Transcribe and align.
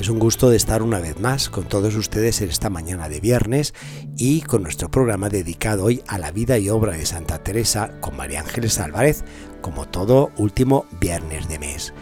Es 0.00 0.08
un 0.08 0.18
gusto 0.18 0.48
de 0.48 0.56
estar 0.56 0.82
una 0.82 0.98
vez 0.98 1.20
más 1.20 1.50
con 1.50 1.64
todos 1.64 1.94
ustedes 1.94 2.40
en 2.40 2.48
esta 2.48 2.70
mañana 2.70 3.10
de 3.10 3.20
viernes 3.20 3.74
y 4.16 4.40
con 4.40 4.62
nuestro 4.62 4.90
programa 4.90 5.28
dedicado 5.28 5.84
hoy 5.84 6.02
a 6.08 6.16
la 6.16 6.30
vida 6.30 6.56
y 6.56 6.70
obra 6.70 6.94
de 6.94 7.04
Santa 7.04 7.42
Teresa 7.42 8.00
con 8.00 8.16
María 8.16 8.40
Ángeles 8.40 8.80
Álvarez, 8.80 9.24
como 9.60 9.86
todo 9.86 10.30
último 10.38 10.86
viernes 11.02 11.48
de 11.50 11.58
mes. 11.58 11.92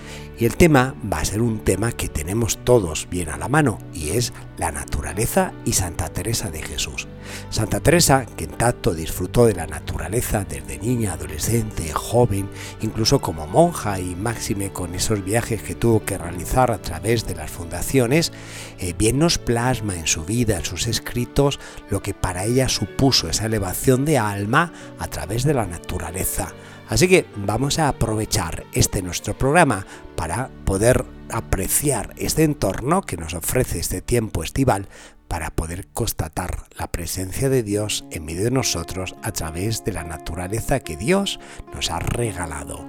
Y 0.40 0.44
el 0.44 0.56
tema 0.56 0.94
va 1.12 1.18
a 1.18 1.24
ser 1.24 1.42
un 1.42 1.58
tema 1.64 1.90
que 1.90 2.08
tenemos 2.08 2.58
todos 2.58 3.08
bien 3.10 3.28
a 3.28 3.36
la 3.36 3.48
mano 3.48 3.80
y 3.92 4.10
es 4.10 4.32
la 4.56 4.70
naturaleza 4.70 5.52
y 5.64 5.72
Santa 5.72 6.10
Teresa 6.10 6.48
de 6.48 6.62
Jesús. 6.62 7.08
Santa 7.50 7.80
Teresa, 7.80 8.24
que 8.36 8.44
en 8.44 8.52
tacto 8.52 8.94
disfrutó 8.94 9.46
de 9.46 9.54
la 9.54 9.66
naturaleza 9.66 10.46
desde 10.48 10.78
niña, 10.78 11.14
adolescente, 11.14 11.92
joven, 11.92 12.48
incluso 12.80 13.20
como 13.20 13.48
monja 13.48 13.98
y 13.98 14.14
máxime 14.14 14.72
con 14.72 14.94
esos 14.94 15.24
viajes 15.24 15.60
que 15.60 15.74
tuvo 15.74 16.04
que 16.04 16.16
realizar 16.16 16.70
a 16.70 16.80
través 16.80 17.26
de 17.26 17.34
las 17.34 17.50
fundaciones, 17.50 18.32
eh, 18.78 18.94
bien 18.96 19.18
nos 19.18 19.38
plasma 19.38 19.96
en 19.96 20.06
su 20.06 20.24
vida, 20.24 20.58
en 20.58 20.64
sus 20.64 20.86
escritos, 20.86 21.58
lo 21.90 22.00
que 22.00 22.14
para 22.14 22.44
ella 22.44 22.68
supuso 22.68 23.28
esa 23.28 23.46
elevación 23.46 24.04
de 24.04 24.18
alma 24.18 24.72
a 25.00 25.08
través 25.08 25.42
de 25.42 25.54
la 25.54 25.66
naturaleza 25.66 26.54
Así 26.88 27.06
que 27.06 27.26
vamos 27.36 27.78
a 27.78 27.88
aprovechar 27.88 28.64
este 28.72 29.02
nuestro 29.02 29.36
programa 29.36 29.86
para 30.18 30.50
poder 30.64 31.04
apreciar 31.30 32.12
este 32.16 32.42
entorno 32.42 33.02
que 33.02 33.16
nos 33.16 33.34
ofrece 33.34 33.78
este 33.78 34.02
tiempo 34.02 34.42
estival 34.42 34.88
para 35.28 35.50
poder 35.50 35.86
constatar 35.94 36.64
la 36.76 36.88
presencia 36.90 37.48
de 37.48 37.62
Dios 37.62 38.04
en 38.10 38.24
medio 38.24 38.42
de 38.42 38.50
nosotros 38.50 39.14
a 39.22 39.30
través 39.30 39.84
de 39.84 39.92
la 39.92 40.02
naturaleza 40.02 40.80
que 40.80 40.96
Dios 40.96 41.38
nos 41.72 41.92
ha 41.92 42.00
regalado. 42.00 42.84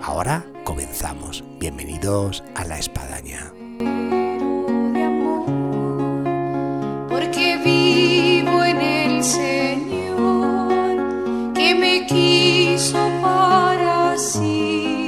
Ahora 0.00 0.46
comenzamos. 0.64 1.44
Bienvenidos 1.58 2.42
a 2.54 2.64
la 2.64 2.78
espadaña. 2.78 3.52
Porque 7.10 7.60
vivo 7.62 8.64
en 8.64 8.80
el 8.80 9.22
Señor 9.22 10.72
que 11.52 11.74
me 11.74 12.06
quiso 12.06 12.94
cuando 13.20 14.12
el 14.12 14.99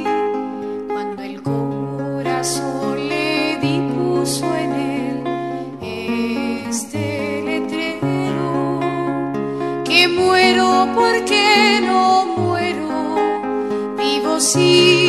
corazón 2.43 3.09
le 3.09 3.57
dispuso 3.62 4.45
en 4.57 4.73
él 4.73 6.67
este 6.69 7.41
letrero 7.45 8.81
que 9.84 10.09
muero 10.09 10.89
porque 10.93 11.81
no 11.87 12.27
muero 12.37 13.15
vivo 13.97 14.41
sin 14.41 15.02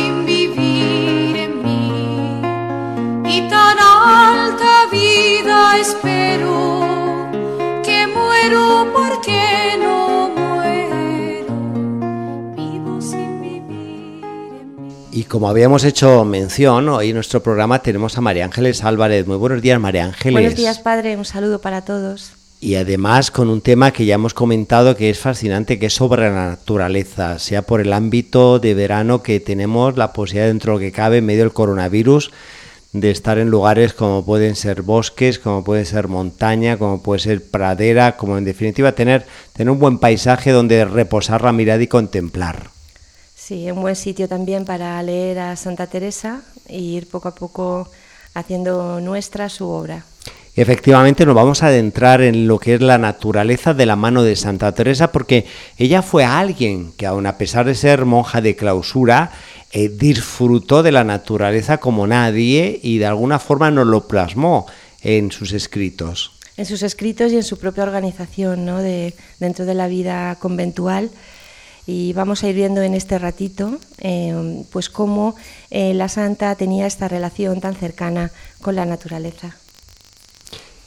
como 15.34 15.48
habíamos 15.48 15.82
hecho 15.82 16.24
mención, 16.24 16.88
hoy 16.88 17.08
en 17.08 17.16
nuestro 17.16 17.42
programa 17.42 17.80
tenemos 17.80 18.16
a 18.16 18.20
María 18.20 18.44
Ángeles 18.44 18.84
Álvarez. 18.84 19.26
Muy 19.26 19.36
buenos 19.36 19.60
días, 19.60 19.80
María 19.80 20.04
Ángeles. 20.04 20.32
Buenos 20.32 20.54
días, 20.54 20.78
padre. 20.78 21.16
Un 21.16 21.24
saludo 21.24 21.60
para 21.60 21.84
todos. 21.84 22.34
Y 22.60 22.76
además 22.76 23.32
con 23.32 23.48
un 23.48 23.60
tema 23.60 23.90
que 23.90 24.06
ya 24.06 24.14
hemos 24.14 24.32
comentado 24.32 24.94
que 24.94 25.10
es 25.10 25.18
fascinante, 25.18 25.80
que 25.80 25.86
es 25.86 25.92
sobre 25.92 26.30
la 26.30 26.50
naturaleza, 26.50 27.40
sea 27.40 27.62
por 27.62 27.80
el 27.80 27.92
ámbito 27.92 28.60
de 28.60 28.74
verano 28.74 29.24
que 29.24 29.40
tenemos 29.40 29.96
la 29.96 30.12
posibilidad 30.12 30.46
dentro 30.46 30.74
de 30.74 30.78
lo 30.78 30.80
que 30.86 30.92
cabe 30.92 31.18
en 31.18 31.26
medio 31.26 31.42
del 31.42 31.52
coronavirus 31.52 32.30
de 32.92 33.10
estar 33.10 33.38
en 33.38 33.50
lugares 33.50 33.92
como 33.92 34.24
pueden 34.24 34.54
ser 34.54 34.82
bosques, 34.82 35.40
como 35.40 35.64
puede 35.64 35.84
ser 35.84 36.06
montaña, 36.06 36.76
como 36.76 37.02
puede 37.02 37.18
ser 37.18 37.44
pradera, 37.50 38.16
como 38.16 38.38
en 38.38 38.44
definitiva 38.44 38.92
tener, 38.92 39.26
tener 39.52 39.72
un 39.72 39.80
buen 39.80 39.98
paisaje 39.98 40.52
donde 40.52 40.84
reposar 40.84 41.42
la 41.42 41.52
mirada 41.52 41.82
y 41.82 41.88
contemplar. 41.88 42.73
Sí, 43.46 43.70
un 43.70 43.82
buen 43.82 43.94
sitio 43.94 44.26
también 44.26 44.64
para 44.64 45.02
leer 45.02 45.38
a 45.38 45.56
Santa 45.56 45.86
Teresa 45.86 46.40
e 46.66 46.78
ir 46.78 47.06
poco 47.06 47.28
a 47.28 47.34
poco 47.34 47.90
haciendo 48.32 49.02
nuestra 49.02 49.50
su 49.50 49.68
obra. 49.68 50.06
Efectivamente 50.56 51.26
nos 51.26 51.34
vamos 51.34 51.62
a 51.62 51.66
adentrar 51.66 52.22
en 52.22 52.48
lo 52.48 52.58
que 52.58 52.72
es 52.72 52.80
la 52.80 52.96
naturaleza 52.96 53.74
de 53.74 53.84
la 53.84 53.96
mano 53.96 54.22
de 54.22 54.34
Santa 54.36 54.72
Teresa 54.72 55.12
porque 55.12 55.44
ella 55.76 56.00
fue 56.00 56.24
alguien 56.24 56.92
que 56.96 57.04
aun 57.04 57.26
a 57.26 57.36
pesar 57.36 57.66
de 57.66 57.74
ser 57.74 58.06
monja 58.06 58.40
de 58.40 58.56
clausura, 58.56 59.30
eh, 59.72 59.90
disfrutó 59.90 60.82
de 60.82 60.92
la 60.92 61.04
naturaleza 61.04 61.76
como 61.76 62.06
nadie 62.06 62.80
y 62.82 62.96
de 62.96 63.04
alguna 63.04 63.38
forma 63.38 63.70
nos 63.70 63.86
lo 63.86 64.08
plasmó 64.08 64.64
en 65.02 65.30
sus 65.30 65.52
escritos. 65.52 66.32
En 66.56 66.64
sus 66.64 66.82
escritos 66.82 67.30
y 67.30 67.36
en 67.36 67.42
su 67.42 67.58
propia 67.58 67.82
organización 67.82 68.64
¿no? 68.64 68.78
de, 68.78 69.12
dentro 69.38 69.66
de 69.66 69.74
la 69.74 69.86
vida 69.86 70.34
conventual 70.36 71.10
y 71.86 72.12
vamos 72.14 72.42
a 72.42 72.48
ir 72.48 72.56
viendo 72.56 72.82
en 72.82 72.94
este 72.94 73.18
ratito 73.18 73.78
eh, 73.98 74.64
pues 74.70 74.88
cómo 74.88 75.34
eh, 75.70 75.94
la 75.94 76.08
santa 76.08 76.54
tenía 76.54 76.86
esta 76.86 77.08
relación 77.08 77.60
tan 77.60 77.74
cercana 77.74 78.30
con 78.62 78.74
la 78.74 78.86
naturaleza. 78.86 79.56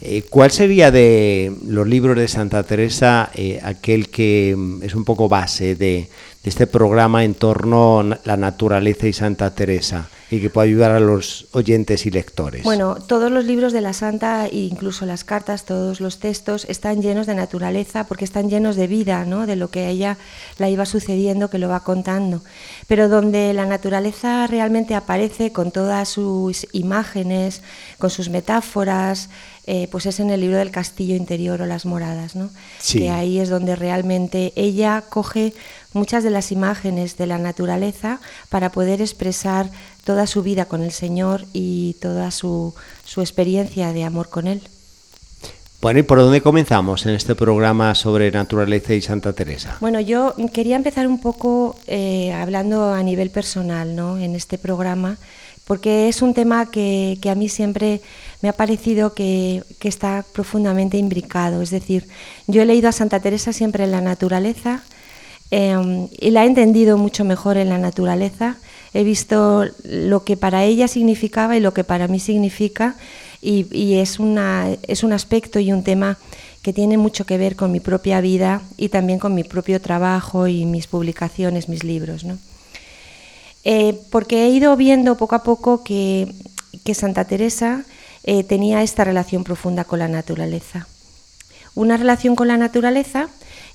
Eh, 0.02 0.24
¿Cuál 0.30 0.52
sería 0.52 0.92
de 0.92 1.52
los 1.66 1.88
libros 1.88 2.16
de 2.18 2.28
Santa 2.28 2.64
Teresa 2.64 3.32
aquel 3.64 4.10
que 4.10 4.54
mm, 4.56 4.84
es 4.84 4.94
un 4.94 5.06
poco 5.06 5.28
base 5.28 5.76
de, 5.76 6.10
de 6.44 6.50
este 6.50 6.68
programa 6.68 7.24
en 7.24 7.34
torno 7.34 8.00
a 8.00 8.20
la 8.24 8.38
naturaleza 8.38 9.08
y 9.08 9.14
Santa 9.14 9.54
Teresa? 9.54 10.10
Y 10.30 10.42
que 10.42 10.50
pueda 10.50 10.66
ayudar 10.66 10.92
a 10.92 11.00
los 11.00 11.48
oyentes 11.52 12.06
y 12.06 12.12
lectores. 12.12 12.64
Bueno, 12.64 12.96
todos 12.96 13.32
los 13.32 13.46
libros 13.46 13.72
de 13.72 13.82
la 13.82 13.94
Santa, 13.94 14.48
incluso 14.52 15.06
las 15.06 15.24
cartas, 15.24 15.64
todos 15.64 16.02
los 16.02 16.20
textos, 16.20 16.66
están 16.66 17.02
llenos 17.02 17.28
de 17.28 17.36
naturaleza 17.36 18.06
porque 18.06 18.26
están 18.26 18.50
llenos 18.50 18.76
de 18.76 18.88
vida, 18.88 19.26
¿no? 19.26 19.46
de 19.46 19.56
lo 19.56 19.70
que 19.70 19.86
a 19.86 19.90
ella 19.90 20.18
la 20.58 20.70
iba 20.70 20.86
sucediendo, 20.86 21.50
que 21.50 21.60
lo 21.60 21.70
va 21.70 21.84
contando. 21.84 22.42
Pero 22.88 23.08
donde 23.08 23.54
la 23.54 23.66
naturaleza 23.66 24.48
realmente 24.48 24.96
aparece 24.96 25.52
con 25.52 25.72
todas 25.72 26.10
sus 26.10 26.68
imágenes, 26.74 27.62
con 27.98 28.10
sus 28.10 28.30
metáforas, 28.30 29.30
eh, 29.70 29.90
pues 29.92 30.06
es 30.06 30.22
en 30.22 30.30
el 30.30 30.40
libro 30.40 30.58
del 30.58 30.72
castillo 30.72 31.16
interior 31.16 31.62
o 31.62 31.66
las 31.66 31.86
moradas, 31.86 32.38
¿no? 32.38 32.50
que 32.90 33.10
ahí 33.10 33.38
es 33.40 33.50
donde 33.50 33.76
realmente 33.76 34.54
ella 34.56 35.04
coge 35.10 35.54
muchas 35.92 36.24
de 36.24 36.30
las 36.30 36.54
imágenes 36.54 37.18
de 37.18 37.28
la 37.28 37.38
naturaleza 37.38 38.22
para 38.48 38.72
poder 38.72 39.02
expresar 39.02 39.70
toda 40.08 40.26
su 40.26 40.42
vida 40.42 40.64
con 40.64 40.84
el 40.84 40.94
Señor 40.94 41.44
y 41.52 41.98
toda 42.02 42.32
su, 42.32 42.74
experiencia 43.18 43.92
de 43.92 44.06
amor 44.06 44.30
con 44.30 44.48
Él. 44.48 44.62
Bueno, 45.82 46.00
¿y 46.00 46.04
por 46.04 46.20
dónde 46.20 46.40
comenzamos 46.40 47.06
en 47.06 47.14
este 47.14 47.36
programa 47.36 47.94
sobre 47.94 48.32
naturaleza 48.32 48.94
y 48.94 49.02
Santa 49.02 49.34
Teresa? 49.34 49.76
Bueno, 49.82 50.00
yo 50.00 50.34
quería 50.54 50.78
empezar 50.78 51.08
un 51.10 51.20
poco 51.20 51.76
eh, 51.88 52.32
hablando 52.32 52.94
a 52.94 53.04
nivel 53.04 53.32
personal 53.32 53.98
¿no? 53.98 54.18
en 54.18 54.34
este 54.34 54.58
programa, 54.58 55.18
porque 55.66 56.08
es 56.08 56.22
un 56.22 56.34
tema 56.34 56.72
que, 56.72 57.20
a 57.30 57.36
mí 57.36 57.50
siempre 57.50 58.00
me 58.42 58.48
ha 58.48 58.54
parecido 58.54 59.14
que, 59.14 59.62
está 59.82 60.24
profundamente 60.32 60.98
imbricado. 60.98 61.62
Es 61.62 61.70
decir, 61.70 62.08
yo 62.48 62.62
he 62.62 62.66
leído 62.66 62.88
a 62.88 62.94
Santa 62.94 63.20
Teresa 63.20 63.52
siempre 63.52 63.84
en 63.84 63.92
la 63.92 64.00
naturaleza 64.00 64.84
eh, 65.52 66.08
y 66.18 66.32
la 66.32 66.46
he 66.46 66.48
entendido 66.48 66.98
mucho 66.98 67.26
mejor 67.26 67.58
en 67.58 67.68
la 67.68 67.78
naturaleza 67.78 68.56
he 68.98 69.04
visto 69.04 69.66
lo 69.84 70.24
que 70.24 70.38
para 70.38 70.64
ella 70.64 70.88
significaba 70.88 71.56
y 71.56 71.60
lo 71.60 71.72
que 71.72 71.84
para 71.84 72.08
mí 72.08 72.20
significa 72.20 72.96
y, 73.44 73.94
es, 73.94 74.18
un 74.20 74.40
aspecto 75.14 75.60
y 75.60 75.72
un 75.72 75.84
tema 75.84 76.18
que 76.64 76.74
tiene 76.74 76.98
mucho 76.98 77.24
que 77.24 77.38
ver 77.38 77.56
con 77.56 77.72
mi 77.72 77.80
propia 77.80 78.22
vida 78.22 78.64
y 78.76 78.90
también 78.90 79.20
con 79.20 79.36
mi 79.36 79.44
propio 79.44 79.80
trabajo 79.80 80.48
y 80.48 80.66
mis 80.66 80.88
publicaciones, 80.88 81.70
mis 81.70 81.84
libros. 81.84 82.26
Eh, 83.64 84.00
porque 84.10 84.46
he 84.46 84.50
ido 84.50 84.76
viendo 84.76 85.16
poco 85.16 85.36
a 85.36 85.44
poco 85.44 85.84
que, 85.84 86.34
Santa 86.96 87.26
Teresa 87.26 87.84
eh, 88.24 88.44
tenía 88.44 88.82
esta 88.82 89.04
relación 89.04 89.44
profunda 89.44 89.84
con 89.84 90.00
la 90.00 90.08
naturaleza. 90.08 90.88
Una 91.76 91.98
relación 91.98 92.36
con 92.36 92.48
la 92.48 92.58
naturaleza 92.58 93.30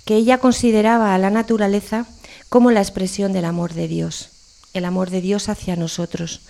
que 0.04 0.16
ella 0.16 0.38
consideraba 0.38 1.14
a 1.14 1.18
la 1.18 1.30
naturaleza 1.30 2.06
como 2.48 2.72
la 2.72 2.80
expresión 2.80 3.32
del 3.32 3.44
amor 3.44 3.74
de 3.74 3.86
Dios 3.86 4.31
el 4.74 4.84
amor 4.84 5.10
de 5.10 5.20
Dios 5.20 5.48
hacia 5.48 5.76
nosotros. 5.76 6.40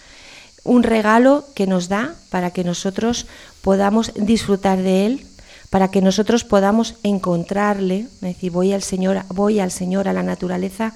Un 0.65 0.83
regalo 0.83 1.45
que 1.55 1.67
nos 1.67 1.89
da 1.89 2.15
para 2.31 2.51
que 2.51 2.65
nosotros 2.65 3.27
podamos 3.63 4.13
disfrutar 4.15 4.81
de 4.81 5.07
Él, 5.07 5.27
para 5.71 5.89
que 5.89 6.03
nosotros 6.03 6.45
podamos 6.45 6.97
encontrarle, 7.03 8.01
es 8.01 8.21
decir, 8.21 8.53
voy 8.53 8.73
al 8.73 8.83
Señor, 8.83 9.23
voy 9.29 9.59
al 9.59 9.71
Señor, 9.71 10.07
a 10.07 10.13
la 10.13 10.23
naturaleza, 10.23 10.95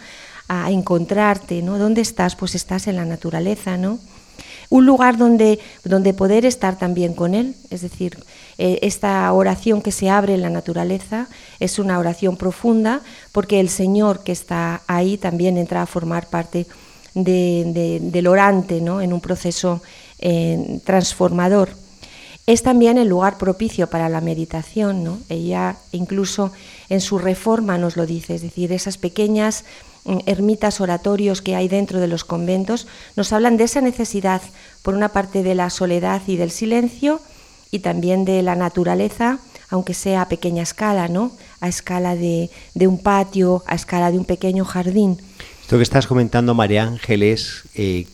a 0.49 0.71
encontrarte, 0.71 1.63
¿no? 1.63 1.79
¿Dónde 1.79 2.03
estás? 2.03 2.37
Pues 2.37 2.55
estás 2.55 2.87
en 2.87 2.97
la 2.97 3.05
naturaleza, 3.05 3.77
¿no? 3.77 3.99
Un 4.69 4.85
lugar 4.85 5.17
donde, 5.17 5.61
donde 5.85 6.13
poder 6.13 6.45
estar 6.45 6.77
también 6.77 7.15
con 7.15 7.35
Él, 7.35 7.55
es 7.71 7.83
decir, 7.83 8.19
eh, 8.59 8.81
esta 8.83 9.33
oración 9.33 9.81
que 9.81 9.93
se 9.93 10.11
abre 10.11 10.35
en 10.35 10.43
la 10.43 10.51
naturaleza 10.51 11.29
es 11.61 11.79
una 11.79 11.99
oración 11.99 12.37
profunda 12.37 13.01
porque 13.33 13.61
el 13.61 13.69
Señor 13.69 14.25
que 14.25 14.33
está 14.33 14.83
ahí 14.87 15.19
también 15.19 15.57
entra 15.57 15.83
a 15.83 15.87
formar 15.87 16.29
parte 16.29 16.67
del 17.25 18.27
orante 18.27 18.81
¿no? 18.81 19.01
en 19.01 19.13
un 19.13 19.21
proceso 19.21 19.83
eh, 20.19 20.81
transformador. 20.85 21.71
Es 22.47 22.63
también 22.63 22.99
el 22.99 23.09
lugar 23.09 23.39
propicio 23.39 23.89
para 23.89 24.09
la 24.09 24.21
meditación. 24.21 25.03
¿no? 25.03 25.19
Ella 25.29 25.77
incluso 25.93 26.53
en 26.89 27.01
su 27.01 27.19
reforma 27.19 27.79
nos 27.79 27.97
lo 27.97 28.07
dice, 28.07 28.35
es 28.35 28.43
decir, 28.43 28.71
esas 28.71 28.99
pequeñas 28.99 29.65
mm, 30.05 30.19
ermitas 30.27 30.81
oratorios 30.81 31.43
que 31.43 31.57
hay 31.57 31.69
dentro 31.69 31.99
de 31.99 32.07
los 32.07 32.25
conventos 32.25 32.87
nos 33.17 33.33
hablan 33.33 33.57
de 33.57 33.65
esa 33.65 33.81
necesidad, 33.81 34.43
por 34.83 34.95
una 34.95 35.09
parte, 35.09 35.43
de 35.43 35.55
la 35.55 35.71
soledad 35.71 36.23
y 36.27 36.37
del 36.37 36.51
silencio, 36.51 37.21
y 37.71 37.81
también 37.81 38.25
de 38.25 38.43
la 38.43 38.55
naturaleza, 38.55 39.39
aunque 39.69 39.95
sea 39.95 40.23
a 40.23 40.29
pequeña 40.29 40.63
escala, 40.63 41.09
¿no? 41.09 41.33
A 41.61 41.69
escala 41.69 42.15
de, 42.15 42.51
un 42.75 42.99
patio, 42.99 43.65
a 43.67 43.75
escala 43.75 44.11
de 44.11 44.19
un 44.19 44.25
pequeño 44.25 44.65
jardín. 44.65 45.19
Esto 45.67 45.79
que 45.79 45.83
estás 45.83 46.07
comentando, 46.07 46.55
María 46.55 46.85
Ángeles, 46.85 47.65
eh, 47.75 48.07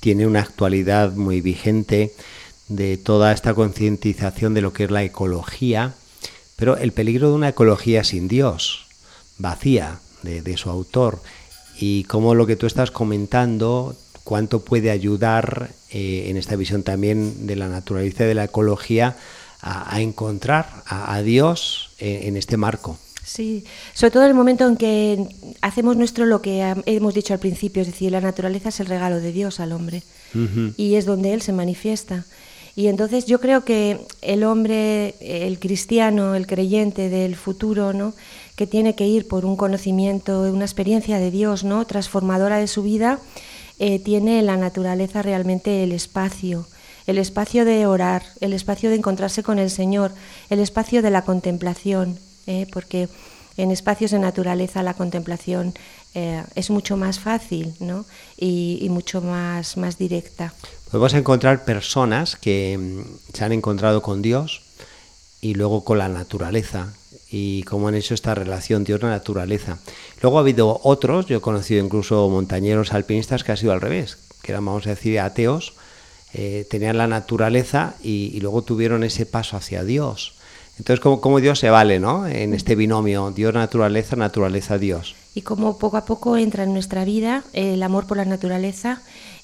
tiene 0.00 0.26
una 0.26 0.40
actualidad 0.40 1.14
muy 1.14 1.40
vigente 1.40 2.12
de 2.68 2.98
toda 2.98 3.32
esta 3.32 3.54
concientización 3.54 4.52
de 4.52 4.60
lo 4.60 4.74
que 4.74 4.84
es 4.84 4.90
la 4.90 5.02
ecología, 5.02 5.94
pero 6.56 6.76
el 6.76 6.92
peligro 6.92 7.30
de 7.30 7.36
una 7.36 7.48
ecología 7.48 8.04
sin 8.04 8.28
Dios, 8.28 8.84
vacía 9.38 10.00
de, 10.24 10.56
su 10.58 10.68
autor, 10.68 11.22
y 11.78 12.04
cómo 12.04 12.34
lo 12.34 12.46
que 12.46 12.56
tú 12.56 12.66
estás 12.66 12.90
comentando 12.90 13.96
cuánto 14.22 14.62
puede 14.62 14.90
ayudar 14.90 15.70
eh, 15.90 16.26
en 16.28 16.36
esta 16.36 16.54
visión 16.54 16.82
también 16.82 17.46
de 17.46 17.56
la 17.56 17.70
naturaleza 17.70 18.24
y 18.24 18.26
de 18.26 18.34
la 18.34 18.44
ecología 18.44 19.16
a, 19.62 20.02
encontrar 20.02 20.82
a, 20.84 21.22
Dios 21.22 21.92
en, 21.96 22.36
este 22.36 22.58
marco. 22.58 22.98
Sí, 23.24 23.64
sobre 23.94 24.10
todo 24.10 24.22
en 24.24 24.28
el 24.28 24.34
momento 24.34 24.66
en 24.68 24.76
que 24.76 25.26
hacemos 25.62 25.96
nuestro 25.96 26.26
lo 26.26 26.42
que 26.42 26.74
hemos 26.86 27.14
dicho 27.14 27.32
al 27.32 27.40
principio, 27.40 27.82
es 27.82 27.88
decir, 27.88 28.12
la 28.12 28.20
naturaleza 28.20 28.68
es 28.68 28.80
el 28.80 28.86
regalo 28.86 29.18
de 29.18 29.32
Dios 29.32 29.60
al 29.60 29.72
hombre 29.72 30.02
y 30.76 30.96
es 30.96 31.06
donde 31.06 31.32
Él 31.32 31.40
se 31.40 31.52
manifiesta. 31.52 32.24
Y 32.76 32.88
entonces 32.88 33.26
yo 33.26 33.40
creo 33.40 33.64
que 33.64 34.00
el 34.20 34.42
hombre, 34.42 35.14
el 35.20 35.58
cristiano, 35.60 36.34
el 36.34 36.46
creyente 36.46 37.08
del 37.08 37.36
futuro, 37.36 37.92
¿no? 37.92 38.14
que 38.56 38.66
tiene 38.66 38.94
que 38.94 39.06
ir 39.06 39.28
por 39.28 39.44
un 39.44 39.56
conocimiento, 39.56 40.42
una 40.42 40.64
experiencia 40.64 41.18
de 41.18 41.30
Dios, 41.30 41.62
¿no? 41.62 41.86
transformadora 41.86 42.58
de 42.58 42.66
su 42.66 42.82
vida, 42.82 43.20
eh, 43.78 44.00
tiene 44.00 44.42
la 44.42 44.56
naturaleza 44.56 45.22
realmente 45.22 45.84
el 45.84 45.92
espacio, 45.92 46.66
el 47.06 47.18
espacio 47.18 47.64
de 47.64 47.86
orar, 47.86 48.24
el 48.40 48.52
espacio 48.52 48.90
de 48.90 48.96
encontrarse 48.96 49.42
con 49.44 49.58
el 49.58 49.70
Señor, 49.70 50.12
el 50.50 50.58
espacio 50.58 51.00
de 51.00 51.10
la 51.10 51.22
contemplación, 51.22 52.18
¿eh? 52.46 52.66
porque 52.72 53.08
en 53.56 53.70
espacios 53.70 54.10
de 54.10 54.18
naturaleza 54.18 54.82
la 54.82 54.94
contemplación 54.94 55.74
eh, 56.14 56.42
es 56.54 56.70
mucho 56.70 56.96
más 56.96 57.20
fácil 57.20 57.74
¿no? 57.80 58.04
y, 58.36 58.86
mucho 58.90 59.20
más, 59.20 59.76
más 59.76 59.98
directa. 59.98 60.54
Podemos 60.90 61.14
encontrar 61.14 61.64
personas 61.64 62.36
que 62.36 62.78
mm, 62.78 63.34
se 63.34 63.44
han 63.44 63.52
encontrado 63.52 64.02
con 64.02 64.22
Dios 64.22 64.62
y 65.40 65.54
luego 65.54 65.84
con 65.84 65.98
la 65.98 66.08
naturaleza, 66.08 66.94
y 67.36 67.64
cómo 67.64 67.88
han 67.88 67.96
hecho 67.96 68.14
esta 68.14 68.34
relación 68.34 68.84
Dios-naturaleza. 68.84 69.78
Luego 70.22 70.38
ha 70.38 70.42
habido 70.42 70.80
otros, 70.84 71.26
yo 71.26 71.38
he 71.38 71.40
conocido 71.40 71.84
incluso 71.84 72.28
montañeros 72.28 72.92
alpinistas 72.92 73.42
que 73.42 73.50
ha 73.50 73.56
sido 73.56 73.72
al 73.72 73.80
revés, 73.80 74.18
que 74.40 74.52
eran, 74.52 74.64
vamos 74.64 74.86
a 74.86 74.90
decir, 74.90 75.18
ateos, 75.18 75.74
eh, 76.32 76.64
tenían 76.70 76.96
la 76.96 77.08
naturaleza 77.08 77.94
y, 78.02 78.38
luego 78.40 78.62
tuvieron 78.62 79.02
ese 79.02 79.26
paso 79.26 79.56
hacia 79.56 79.82
Dios. 79.82 80.33
Entonces, 80.78 81.00
¿cómo, 81.00 81.40
Dios 81.40 81.60
se 81.60 81.70
vale 81.70 82.00
¿no? 82.00 82.26
en 82.26 82.52
este 82.52 82.74
binomio 82.74 83.30
Dios-naturaleza, 83.30 84.16
naturaleza-Dios? 84.16 85.14
Y 85.34 85.42
cómo 85.42 85.78
poco 85.78 85.96
a 85.96 86.04
poco 86.04 86.36
entra 86.36 86.64
en 86.64 86.72
nuestra 86.72 87.04
vida 87.04 87.44
el 87.52 87.82
amor 87.82 88.06
por 88.06 88.16
la 88.16 88.24
naturaleza 88.24 89.00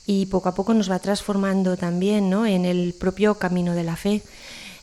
y 0.07 0.27
poco 0.27 0.49
a 0.49 0.55
poco 0.55 0.75
nos 0.75 0.91
va 0.91 0.99
transformando 0.99 1.77
también 1.77 2.31
¿no? 2.31 2.47
en 2.47 2.65
el 2.65 2.95
propio 2.95 3.37
camino 3.37 3.75
de 3.75 3.85
la 3.85 3.97
fe. 3.97 4.23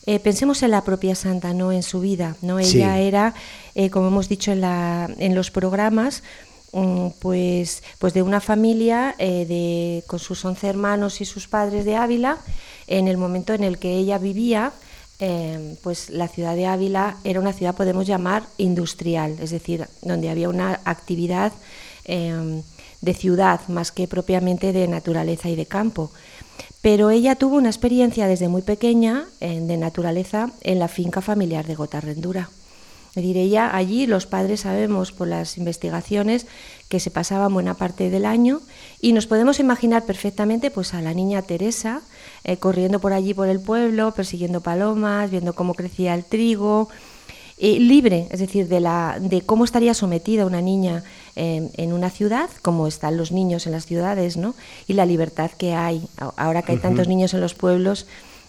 Eh, 0.06 0.20
pensemos 0.20 0.62
en 0.62 0.70
la 0.70 0.84
propia 0.84 1.14
santa, 1.14 1.52
no 1.52 1.70
en 1.70 1.82
su 1.82 2.00
vida. 2.00 2.34
¿no? 2.40 2.58
Ella 2.58 2.98
era, 2.98 3.34
eh, 3.74 3.90
como 3.90 4.08
hemos 4.08 4.30
dicho 4.30 4.52
en, 4.52 4.62
la, 4.62 5.10
en 5.18 5.34
los 5.34 5.50
programas, 5.50 6.22
mm, 6.72 7.08
pues, 7.18 7.82
pues 7.98 8.14
de 8.14 8.22
una 8.22 8.40
familia 8.40 9.14
eh, 9.18 9.44
de, 9.46 10.04
con 10.06 10.18
sus 10.18 10.42
once 10.46 10.66
hermanos 10.66 11.20
y 11.20 11.26
sus 11.26 11.46
padres 11.46 11.84
de 11.84 11.96
Ávila. 11.96 12.38
En 12.86 13.06
el 13.06 13.18
momento 13.18 13.52
en 13.52 13.64
el 13.64 13.78
que 13.78 13.98
ella 13.98 14.16
vivía, 14.16 14.72
pues 15.82 16.10
la 16.10 16.28
ciudad 16.28 16.54
de 16.54 16.66
Ávila 16.66 17.16
era 17.24 17.40
una 17.40 17.52
ciudad, 17.52 17.74
podemos 17.74 18.06
llamar, 18.06 18.44
industrial, 18.56 19.36
es 19.40 19.50
decir, 19.50 19.86
donde 20.02 20.30
había 20.30 20.48
una 20.48 20.80
actividad 20.84 21.52
de 22.06 23.14
ciudad 23.14 23.60
más 23.68 23.92
que 23.92 24.08
propiamente 24.08 24.72
de 24.72 24.88
naturaleza 24.88 25.48
y 25.48 25.56
de 25.56 25.66
campo 25.66 26.10
pero 26.80 27.10
ella 27.10 27.34
tuvo 27.34 27.56
una 27.56 27.68
experiencia 27.68 28.26
desde 28.26 28.48
muy 28.48 28.62
pequeña 28.62 29.26
de 29.40 29.76
naturaleza 29.76 30.50
en 30.62 30.78
la 30.78 30.88
finca 30.88 31.20
familiar 31.20 31.66
de 31.66 31.74
Gotarrendura. 31.74 32.48
Es 33.18 33.24
decir, 33.24 33.36
ella 33.36 33.74
allí, 33.76 34.06
los 34.06 34.26
padres 34.26 34.60
sabemos 34.60 35.10
por 35.10 35.26
las 35.26 35.58
investigaciones 35.58 36.46
que 36.88 37.00
se 37.00 37.10
pasaban 37.10 37.52
buena 37.52 37.74
parte 37.74 38.10
del 38.10 38.24
año 38.24 38.60
y 39.00 39.12
nos 39.12 39.26
podemos 39.26 39.58
imaginar 39.58 40.06
perfectamente 40.06 40.70
pues 40.70 40.94
a 40.94 41.02
la 41.02 41.12
niña 41.14 41.42
Teresa 41.42 42.02
eh, 42.44 42.58
corriendo 42.58 43.00
por 43.00 43.12
allí 43.12 43.34
por 43.34 43.48
el 43.48 43.58
pueblo, 43.58 44.14
persiguiendo 44.14 44.60
palomas, 44.60 45.32
viendo 45.32 45.52
cómo 45.52 45.74
crecía 45.74 46.14
el 46.14 46.24
trigo, 46.24 46.90
eh, 47.58 47.80
libre, 47.80 48.28
es 48.30 48.38
decir, 48.38 48.68
de, 48.68 48.78
la, 48.78 49.18
de 49.20 49.40
cómo 49.40 49.64
estaría 49.64 49.94
sometida 49.94 50.46
una 50.46 50.60
niña 50.60 51.02
en 51.34 51.92
una 51.92 52.10
ciudad, 52.10 52.48
como 52.62 52.86
están 52.86 53.16
los 53.16 53.32
niños 53.32 53.66
en 53.66 53.72
las 53.72 53.86
ciudades, 53.86 54.36
¿no? 54.36 54.54
y 54.86 54.92
la 54.92 55.06
libertad 55.06 55.50
que 55.50 55.74
hay, 55.74 56.06
ahora 56.36 56.62
que 56.62 56.72
hay 56.72 56.78
tantos 56.78 57.08
niños 57.08 57.34
en 57.34 57.40
los 57.40 57.54
pueblos, 57.54 58.06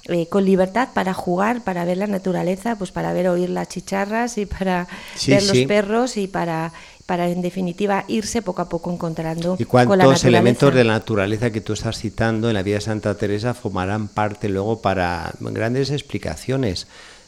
eh, 0.09 0.27
con 0.27 0.45
libertad 0.45 0.89
para 0.93 1.13
jugar, 1.13 1.63
para 1.63 1.85
ver 1.85 1.97
la 1.97 2.07
naturaleza, 2.07 2.75
pues 2.77 2.91
para 2.91 3.13
ver 3.13 3.27
oír 3.27 3.49
las 3.49 3.67
chicharras 3.69 4.37
y 4.37 4.45
para 4.45 4.87
ver 5.27 5.43
los 5.43 5.57
perros 5.59 6.17
y 6.17 6.27
para 6.27 6.73
para 7.05 7.27
en 7.27 7.41
definitiva 7.41 8.05
irse 8.07 8.43
poco 8.43 8.61
a 8.61 8.69
poco 8.69 8.91
encontrando 8.91 9.55
¿Y 9.57 9.65
cuántos 9.65 10.23
elementos 10.25 10.71
de 10.75 10.83
la 10.83 10.93
naturaleza 10.93 11.49
que 11.49 11.59
tú 11.59 11.73
estás 11.73 11.97
citando 11.97 12.49
en 12.49 12.53
la 12.53 12.61
vida 12.61 12.75
de 12.75 12.81
Santa 12.81 13.15
Teresa 13.15 13.55
formarán 13.55 14.09
parte 14.09 14.47
luego 14.47 14.79
para 14.79 15.33
grandes 15.39 15.89
explicaciones 15.89 16.85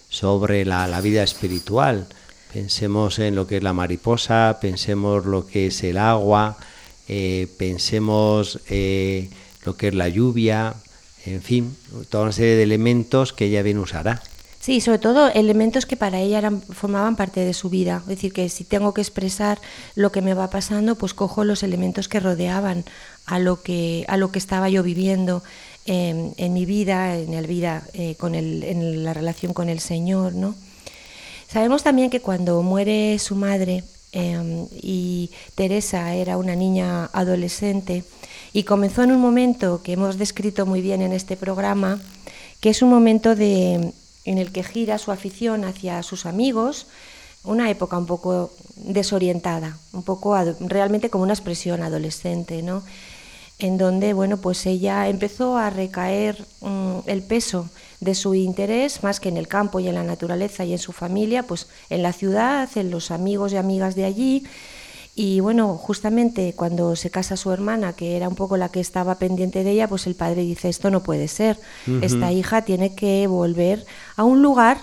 sobre 0.07 0.65
la, 0.65 0.87
la 0.87 1.01
vida 1.01 1.23
espiritual? 1.23 2.05
Pensemos 2.53 3.17
en 3.17 3.33
lo 3.33 3.47
que 3.47 3.57
es 3.57 3.63
la 3.63 3.73
mariposa, 3.73 4.59
pensemos 4.61 5.25
lo 5.25 5.47
que 5.47 5.67
es 5.67 5.83
el 5.83 5.97
agua, 5.97 6.57
eh, 7.07 7.47
pensemos 7.57 8.59
eh, 8.69 9.29
lo 9.65 9.77
que 9.77 9.87
es 9.87 9.95
la 9.95 10.09
lluvia, 10.09 10.75
en 11.25 11.41
fin, 11.41 11.75
toda 12.09 12.23
una 12.23 12.31
serie 12.31 12.55
de 12.55 12.63
elementos 12.63 13.33
que 13.33 13.45
ella 13.45 13.61
bien 13.61 13.77
usará. 13.77 14.21
Sí, 14.59 14.79
sobre 14.79 14.99
todo 14.99 15.29
elementos 15.29 15.87
que 15.87 15.97
para 15.97 16.19
ella 16.19 16.37
eran, 16.37 16.61
formaban 16.61 17.15
parte 17.15 17.39
de 17.39 17.53
su 17.53 17.71
vida. 17.71 17.97
Es 18.01 18.07
decir, 18.07 18.31
que 18.31 18.47
si 18.47 18.63
tengo 18.63 18.93
que 18.93 19.01
expresar 19.01 19.59
lo 19.95 20.11
que 20.11 20.21
me 20.21 20.35
va 20.35 20.51
pasando, 20.51 20.95
pues 20.95 21.15
cojo 21.15 21.43
los 21.43 21.63
elementos 21.63 22.07
que 22.07 22.19
rodeaban 22.19 22.85
a 23.25 23.39
lo 23.39 23.63
que, 23.63 24.05
a 24.07 24.17
lo 24.17 24.31
que 24.31 24.37
estaba 24.37 24.69
yo 24.69 24.83
viviendo 24.83 25.41
eh, 25.87 26.31
en 26.37 26.53
mi 26.53 26.65
vida, 26.65 27.17
en, 27.17 27.33
el 27.33 27.47
vida 27.47 27.83
con 28.19 28.35
el, 28.35 28.63
en 28.63 29.03
la 29.03 29.15
relación 29.15 29.51
con 29.53 29.67
el 29.67 29.79
Señor, 29.79 30.35
¿no? 30.35 30.53
Sabemos 31.51 31.83
también 31.83 32.09
que 32.09 32.21
cuando 32.21 32.61
muere 32.61 33.19
su 33.19 33.35
madre 33.35 33.83
em, 34.13 34.67
y 34.81 35.31
Teresa 35.55 36.13
era 36.13 36.37
una 36.37 36.55
niña 36.55 37.09
adolescente 37.11 38.05
y 38.53 38.63
comenzó 38.63 39.03
en 39.03 39.11
un 39.11 39.21
momento 39.21 39.81
que 39.83 39.93
hemos 39.93 40.17
descrito 40.17 40.65
muy 40.65 40.81
bien 40.81 41.01
en 41.01 41.13
este 41.13 41.37
programa, 41.37 41.99
que 42.59 42.69
es 42.69 42.81
un 42.81 42.89
momento 42.89 43.35
de, 43.35 43.93
en 44.25 44.37
el 44.37 44.51
que 44.51 44.63
gira 44.63 44.97
su 44.97 45.11
afición 45.11 45.63
hacia 45.63 46.03
sus 46.03 46.25
amigos, 46.25 46.87
una 47.43 47.69
época 47.69 47.97
un 47.97 48.05
poco 48.05 48.51
desorientada, 48.75 49.77
un 49.93 50.03
poco 50.03 50.35
realmente 50.59 51.09
como 51.09 51.23
una 51.23 51.33
expresión 51.33 51.81
adolescente, 51.81 52.61
¿no? 52.61 52.83
en 53.61 53.77
donde 53.77 54.13
bueno, 54.13 54.37
pues 54.37 54.65
ella 54.65 55.07
empezó 55.07 55.57
a 55.57 55.69
recaer 55.69 56.45
mm, 56.61 56.99
el 57.05 57.21
peso 57.21 57.69
de 57.99 58.15
su 58.15 58.33
interés 58.33 59.03
más 59.03 59.19
que 59.19 59.29
en 59.29 59.37
el 59.37 59.47
campo 59.47 59.79
y 59.79 59.87
en 59.87 59.95
la 59.95 60.03
naturaleza 60.03 60.65
y 60.65 60.73
en 60.73 60.79
su 60.79 60.91
familia, 60.91 61.43
pues 61.43 61.67
en 61.89 62.01
la 62.01 62.11
ciudad, 62.11 62.69
en 62.75 62.89
los 62.89 63.11
amigos 63.11 63.53
y 63.53 63.57
amigas 63.57 63.95
de 63.95 64.05
allí. 64.05 64.43
Y 65.13 65.41
bueno, 65.41 65.77
justamente 65.77 66.53
cuando 66.53 66.95
se 66.95 67.09
casa 67.09 67.35
su 67.35 67.51
hermana, 67.51 67.93
que 67.93 68.15
era 68.15 68.29
un 68.29 68.35
poco 68.35 68.55
la 68.55 68.69
que 68.69 68.79
estaba 68.79 69.15
pendiente 69.15 69.63
de 69.63 69.71
ella, 69.71 69.87
pues 69.89 70.07
el 70.07 70.15
padre 70.15 70.43
dice, 70.43 70.69
esto 70.69 70.89
no 70.89 71.03
puede 71.03 71.27
ser, 71.27 71.59
esta 72.01 72.31
hija 72.31 72.61
tiene 72.61 72.95
que 72.95 73.27
volver 73.27 73.85
a 74.15 74.23
un 74.23 74.41
lugar 74.41 74.77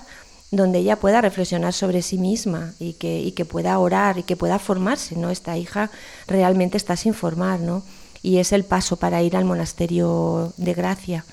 donde 0.51 0.79
ella 0.79 0.97
pueda 0.97 1.21
reflexionar 1.21 1.73
sobre 1.73 2.03
sí 2.03 2.19
misma 2.19 2.73
y 2.79 2.95
que, 2.95 3.21
y 3.21 3.33
que 3.33 3.45
pueda 3.45 3.79
orar 3.79 4.19
y 4.19 4.23
que 4.23 4.37
pueda 4.37 4.59
formarse, 4.59 5.17
¿no? 5.17 5.31
Esta 5.31 5.57
hija 5.57 5.91
realmente 6.27 6.77
está 6.77 6.97
sin 6.97 7.15
formar, 7.15 7.61
¿no? 7.61 7.83
Y 8.23 8.39
es 8.39 8.53
el 8.53 8.65
paso 8.65 8.97
para 8.97 9.23
ir 9.23 9.37
al 9.37 9.45
monasterio 9.45 10.53
de 10.57 10.75
Gracia. 10.75 11.25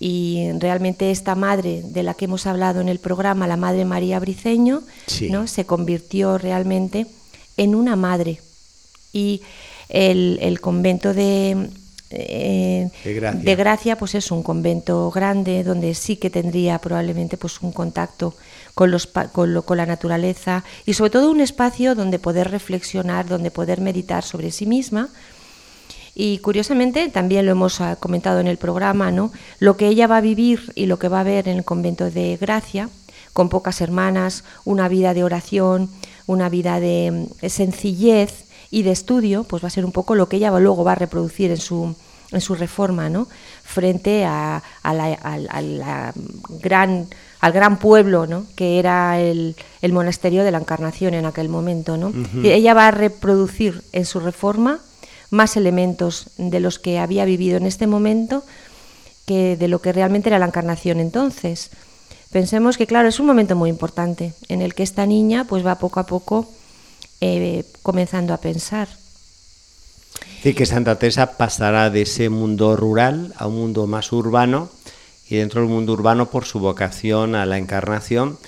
Y 0.00 0.50
realmente 0.58 1.10
esta 1.10 1.34
madre 1.34 1.82
de 1.84 2.02
la 2.02 2.14
que 2.14 2.26
hemos 2.26 2.46
hablado 2.46 2.80
en 2.80 2.88
el 2.88 3.00
programa, 3.00 3.48
la 3.48 3.56
Madre 3.56 3.84
María 3.84 4.20
Briceño, 4.20 4.82
¿no? 5.28 5.46
se 5.48 5.66
convirtió 5.66 6.38
realmente 6.38 7.06
en 7.58 7.74
una 7.74 7.94
madre. 7.96 8.40
Y 9.12 9.42
el, 9.90 10.38
el 10.40 10.60
convento 10.60 11.12
de, 11.12 11.68
eh, 12.10 12.90
de, 13.04 13.54
Gracia. 13.54 13.98
pues 13.98 14.14
es 14.14 14.30
un 14.30 14.42
convento 14.42 15.10
grande 15.10 15.62
donde 15.62 15.94
sí 15.94 16.16
que 16.16 16.30
tendría 16.30 16.78
probablemente 16.78 17.36
pues 17.36 17.60
un 17.60 17.70
contacto 17.72 18.34
con, 18.74 18.90
los, 18.90 19.06
con, 19.06 19.60
con, 19.60 19.76
la 19.76 19.84
naturaleza 19.84 20.64
y 20.86 20.94
sobre 20.94 21.10
todo 21.10 21.30
un 21.30 21.40
espacio 21.40 21.94
donde 21.94 22.18
poder 22.18 22.50
reflexionar, 22.50 23.26
donde 23.26 23.50
poder 23.50 23.82
meditar 23.82 24.24
sobre 24.24 24.50
sí 24.52 24.64
misma. 24.64 25.10
Y 26.14 26.38
curiosamente, 26.38 27.08
también 27.10 27.46
lo 27.46 27.52
hemos 27.52 27.80
ah, 27.80 27.96
comentado 27.96 28.40
en 28.40 28.48
el 28.48 28.56
programa, 28.56 29.12
¿no? 29.12 29.30
lo 29.60 29.76
que 29.76 29.86
ella 29.86 30.06
va 30.06 30.16
a 30.16 30.22
vivir 30.22 30.72
y 30.74 30.86
lo 30.86 30.98
que 30.98 31.08
va 31.08 31.20
a 31.20 31.24
ver 31.24 31.46
en 31.46 31.58
el 31.58 31.64
convento 31.64 32.10
de 32.10 32.36
Gracia, 32.40 32.88
con 33.32 33.48
pocas 33.48 33.80
hermanas, 33.80 34.44
una 34.64 34.88
vida 34.88 35.14
de 35.14 35.22
oración, 35.22 35.90
una 36.28 36.48
vida 36.48 36.78
de 36.78 37.26
mm, 37.42 37.48
sencillez, 37.48 38.44
y 38.70 38.82
de 38.82 38.90
estudio, 38.90 39.44
pues 39.44 39.62
va 39.62 39.68
a 39.68 39.70
ser 39.70 39.84
un 39.84 39.92
poco 39.92 40.14
lo 40.14 40.28
que 40.28 40.36
ella 40.36 40.50
luego 40.58 40.84
va 40.84 40.92
a 40.92 40.96
reproducir 40.96 41.50
en 41.50 41.56
su, 41.56 41.94
en 42.32 42.40
su 42.40 42.54
reforma, 42.54 43.08
¿no? 43.08 43.28
frente 43.64 44.24
a, 44.24 44.62
la, 44.84 46.12
gran, 46.60 47.06
al 47.40 47.52
gran 47.52 47.78
pueblo 47.78 48.26
¿no? 48.26 48.44
que 48.56 48.78
era 48.78 49.20
el, 49.20 49.56
el, 49.80 49.92
monasterio 49.92 50.44
de 50.44 50.50
la 50.50 50.58
Encarnación 50.58 51.14
en 51.14 51.24
aquel 51.24 51.48
momento. 51.48 51.96
¿no? 51.96 52.12
y 52.42 52.50
ella 52.50 52.74
va 52.74 52.88
a 52.88 52.92
reproducir 52.92 53.82
en 53.92 54.04
su 54.04 54.20
reforma 54.20 54.80
más 55.30 55.56
elementos 55.56 56.30
de 56.36 56.60
los 56.60 56.78
que 56.78 56.98
había 56.98 57.24
vivido 57.24 57.56
en 57.56 57.66
este 57.66 57.86
momento 57.86 58.44
que 59.26 59.56
de 59.56 59.68
lo 59.68 59.80
que 59.80 59.92
realmente 59.92 60.30
era 60.30 60.38
la 60.38 60.46
Encarnación 60.46 61.00
entonces. 61.00 61.70
Pensemos 62.30 62.76
que, 62.76 62.86
claro, 62.86 63.08
es 63.08 63.20
un 63.20 63.26
momento 63.26 63.56
muy 63.56 63.70
importante 63.70 64.34
en 64.48 64.60
el 64.60 64.74
que 64.74 64.82
esta 64.82 65.06
niña 65.06 65.44
pues 65.44 65.64
va 65.64 65.78
poco 65.78 66.00
a 66.00 66.06
poco 66.06 66.48
eh, 67.20 67.64
comenzando 67.82 68.34
a 68.34 68.38
pensar. 68.38 68.88
Decir 70.36 70.54
que 70.54 70.66
Santa 70.66 70.98
Teresa 70.98 71.36
pasará 71.36 71.90
de 71.90 72.02
ese 72.02 72.28
mundo 72.28 72.76
rural 72.76 73.34
a 73.38 73.46
un 73.46 73.56
mundo 73.56 73.86
más 73.86 74.12
urbano 74.12 74.68
y 75.28 75.36
dentro 75.36 75.62
del 75.62 75.70
mundo 75.70 75.92
urbano 75.94 76.30
por 76.30 76.44
su 76.44 76.60
vocación 76.60 77.34
a 77.34 77.46
la 77.46 77.58
encarnación 77.58 78.38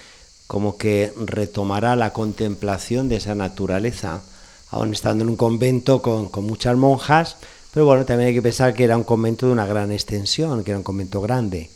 como 0.51 0.77
que 0.77 1.13
retomará 1.17 1.95
la 1.95 2.13
contemplación 2.13 3.09
de 3.09 3.17
esa 3.17 3.37
naturaleza, 3.37 4.21
aún 4.71 4.93
estando 4.93 5.23
en 5.23 5.31
un 5.31 5.37
convento 5.37 6.03
con, 6.03 6.29
con 6.29 6.45
muchas 6.45 6.77
monjas, 6.77 7.37
pero 7.73 7.87
bueno, 7.87 8.05
también 8.05 8.29
hay 8.29 8.35
que 8.35 8.43
pensar 8.43 8.75
que 8.75 8.83
era 8.83 8.97
un 8.97 9.05
convento 9.05 9.47
de 9.47 9.53
una 9.53 9.65
gran 9.65 9.93
extensión, 9.93 10.65
que 10.65 10.73
era 10.73 10.79
un 10.79 10.83
convento 10.83 11.21
grande. 11.21 11.71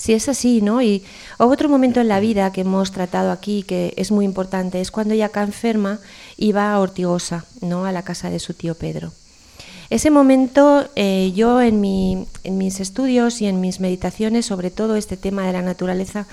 Si 0.00 0.14
es 0.14 0.30
así, 0.30 0.62
¿no? 0.62 0.80
Y 0.80 1.04
otro 1.36 1.68
momento 1.68 2.00
en 2.00 2.08
la 2.08 2.20
vida 2.20 2.52
que 2.52 2.62
hemos 2.62 2.90
tratado 2.90 3.30
aquí 3.30 3.64
que 3.64 3.92
es 3.98 4.10
muy 4.10 4.24
importante 4.24 4.80
es 4.80 4.90
cuando 4.90 5.12
ella 5.12 5.26
acá 5.26 5.42
enferma 5.42 5.98
y 6.38 6.52
va 6.52 6.72
a 6.72 6.80
Ortigosa, 6.80 7.44
¿no? 7.60 7.84
A 7.84 7.92
la 7.92 8.02
casa 8.02 8.30
de 8.30 8.38
su 8.38 8.54
tío 8.54 8.74
Pedro. 8.74 9.12
Ese 9.90 10.10
momento 10.10 10.88
eh, 10.96 11.32
yo 11.34 11.60
en, 11.60 11.82
mi, 11.82 12.26
en 12.44 12.56
mis 12.56 12.80
estudios 12.80 13.42
y 13.42 13.46
en 13.46 13.60
mis 13.60 13.78
meditaciones 13.78 14.46
sobre 14.46 14.70
todo 14.70 14.96
este 14.96 15.18
tema 15.18 15.46
de 15.46 15.52
la 15.52 15.60
naturaleza 15.60 16.26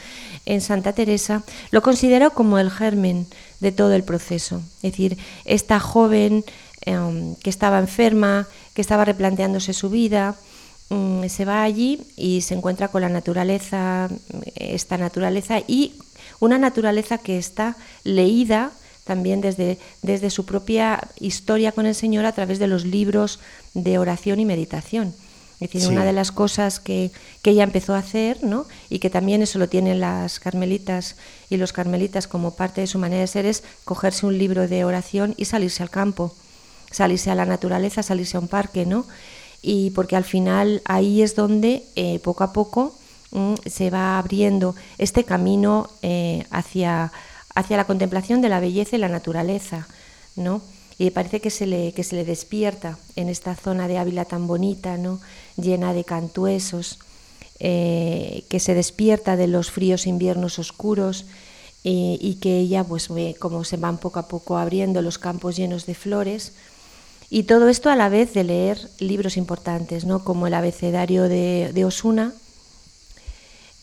en 0.45 0.61
Santa 0.61 0.93
Teresa 0.93 1.43
lo 1.71 1.81
considero 1.81 2.31
como 2.31 2.59
el 2.59 2.71
germen 2.71 3.27
de 3.59 3.73
todo 3.73 3.91
el 3.91 4.03
proceso. 4.03 4.61
Es 4.77 4.93
decir, 4.93 5.17
esta 5.43 5.81
joven 5.81 6.45
em, 6.85 7.35
que 7.35 7.49
estaba 7.49 7.79
enferma, 7.79 8.47
que 8.73 8.81
estaba 8.81 9.03
replanteándose 9.03 9.73
su 9.73 9.89
vida, 9.89 10.37
se 11.27 11.45
va 11.45 11.63
allí 11.63 12.01
y 12.15 12.41
se 12.41 12.53
encuentra 12.53 12.87
con 12.87 13.01
la 13.01 13.09
naturaleza, 13.09 14.09
esta 14.55 14.97
naturaleza 14.97 15.59
y 15.67 15.93
una 16.39 16.57
naturaleza 16.57 17.17
que 17.17 17.37
está 17.37 17.75
leída 18.03 18.71
también 19.03 19.41
desde, 19.41 19.77
desde 20.01 20.29
su 20.29 20.45
propia 20.45 21.07
historia 21.19 21.71
con 21.71 21.85
el 21.85 21.95
Señor 21.95 22.25
a 22.25 22.33
través 22.33 22.59
de 22.59 22.67
los 22.67 22.85
libros 22.85 23.39
de 23.73 23.97
oración 23.97 24.39
y 24.39 24.45
meditación. 24.45 25.13
Es 25.59 25.71
decir, 25.71 25.89
una 25.89 26.05
de 26.05 26.13
las 26.13 26.31
cosas 26.31 26.79
que, 26.79 27.09
que, 27.41 27.49
ella 27.49 27.63
empezó 27.63 27.95
a 27.95 27.99
hacer, 27.99 28.43
¿no? 28.43 28.67
y 28.91 28.99
que 28.99 29.09
también 29.09 29.41
eso 29.41 29.57
lo 29.57 29.67
tienen 29.67 29.99
las 29.99 30.39
carmelitas 30.39 31.15
y 31.49 31.57
los 31.57 31.73
carmelitas 31.73 32.27
como 32.27 32.55
parte 32.55 32.81
de 32.81 32.87
su 32.87 32.99
manera 32.99 33.21
de 33.21 33.27
ser, 33.27 33.47
es 33.47 33.63
cogerse 33.83 34.27
un 34.27 34.37
libro 34.37 34.67
de 34.67 34.85
oración 34.85 35.33
y 35.35 35.45
salirse 35.45 35.81
al 35.81 35.89
campo, 35.89 36.35
salirse 36.91 37.31
a 37.31 37.35
la 37.35 37.45
naturaleza, 37.45 38.03
salirse 38.03 38.37
a 38.37 38.39
un 38.39 38.47
parque, 38.47 38.85
¿no? 38.85 39.07
Y 39.61 39.91
porque 39.91 40.15
al 40.15 40.23
final 40.23 40.81
ahí 40.85 41.21
es 41.21 41.35
donde 41.35 41.83
eh, 41.95 42.19
poco 42.19 42.43
a 42.43 42.53
poco 42.53 42.95
mm, 43.31 43.55
se 43.65 43.89
va 43.89 44.17
abriendo 44.17 44.75
este 44.97 45.23
camino 45.23 45.89
eh, 46.01 46.45
hacia, 46.51 47.11
hacia 47.55 47.77
la 47.77 47.85
contemplación 47.85 48.41
de 48.41 48.49
la 48.49 48.59
belleza 48.59 48.95
y 48.95 48.99
la 48.99 49.09
naturaleza, 49.09 49.87
¿no? 50.35 50.61
Y 50.99 51.11
parece 51.11 51.41
que 51.41 51.51
se, 51.51 51.67
le, 51.67 51.93
que 51.93 52.03
se 52.03 52.15
le 52.15 52.25
despierta 52.25 52.97
en 53.15 53.29
esta 53.29 53.55
zona 53.55 53.87
de 53.87 53.99
Ávila 53.99 54.25
tan 54.25 54.47
bonita, 54.47 54.97
¿no? 54.97 55.19
llena 55.55 55.93
de 55.93 56.03
cantuesos, 56.03 56.97
eh, 57.59 58.45
que 58.49 58.59
se 58.59 58.73
despierta 58.73 59.35
de 59.35 59.45
los 59.45 59.69
fríos 59.69 60.07
inviernos 60.07 60.57
oscuros 60.57 61.25
y 61.89 62.35
que 62.41 62.57
ella, 62.57 62.83
pues 62.83 63.07
como 63.39 63.63
se 63.63 63.77
van 63.77 63.97
poco 63.97 64.19
a 64.19 64.27
poco 64.27 64.57
abriendo 64.57 65.01
los 65.01 65.17
campos 65.17 65.55
llenos 65.55 65.85
de 65.85 65.95
flores, 65.95 66.51
y 67.29 67.43
todo 67.43 67.67
esto 67.67 67.89
a 67.89 67.95
la 67.95 68.09
vez 68.09 68.33
de 68.33 68.43
leer 68.43 68.79
libros 68.99 69.35
importantes, 69.35 70.05
¿no? 70.05 70.23
como 70.23 70.47
el 70.47 70.53
abecedario 70.53 71.23
de, 71.23 71.83
Osuna, 71.85 72.33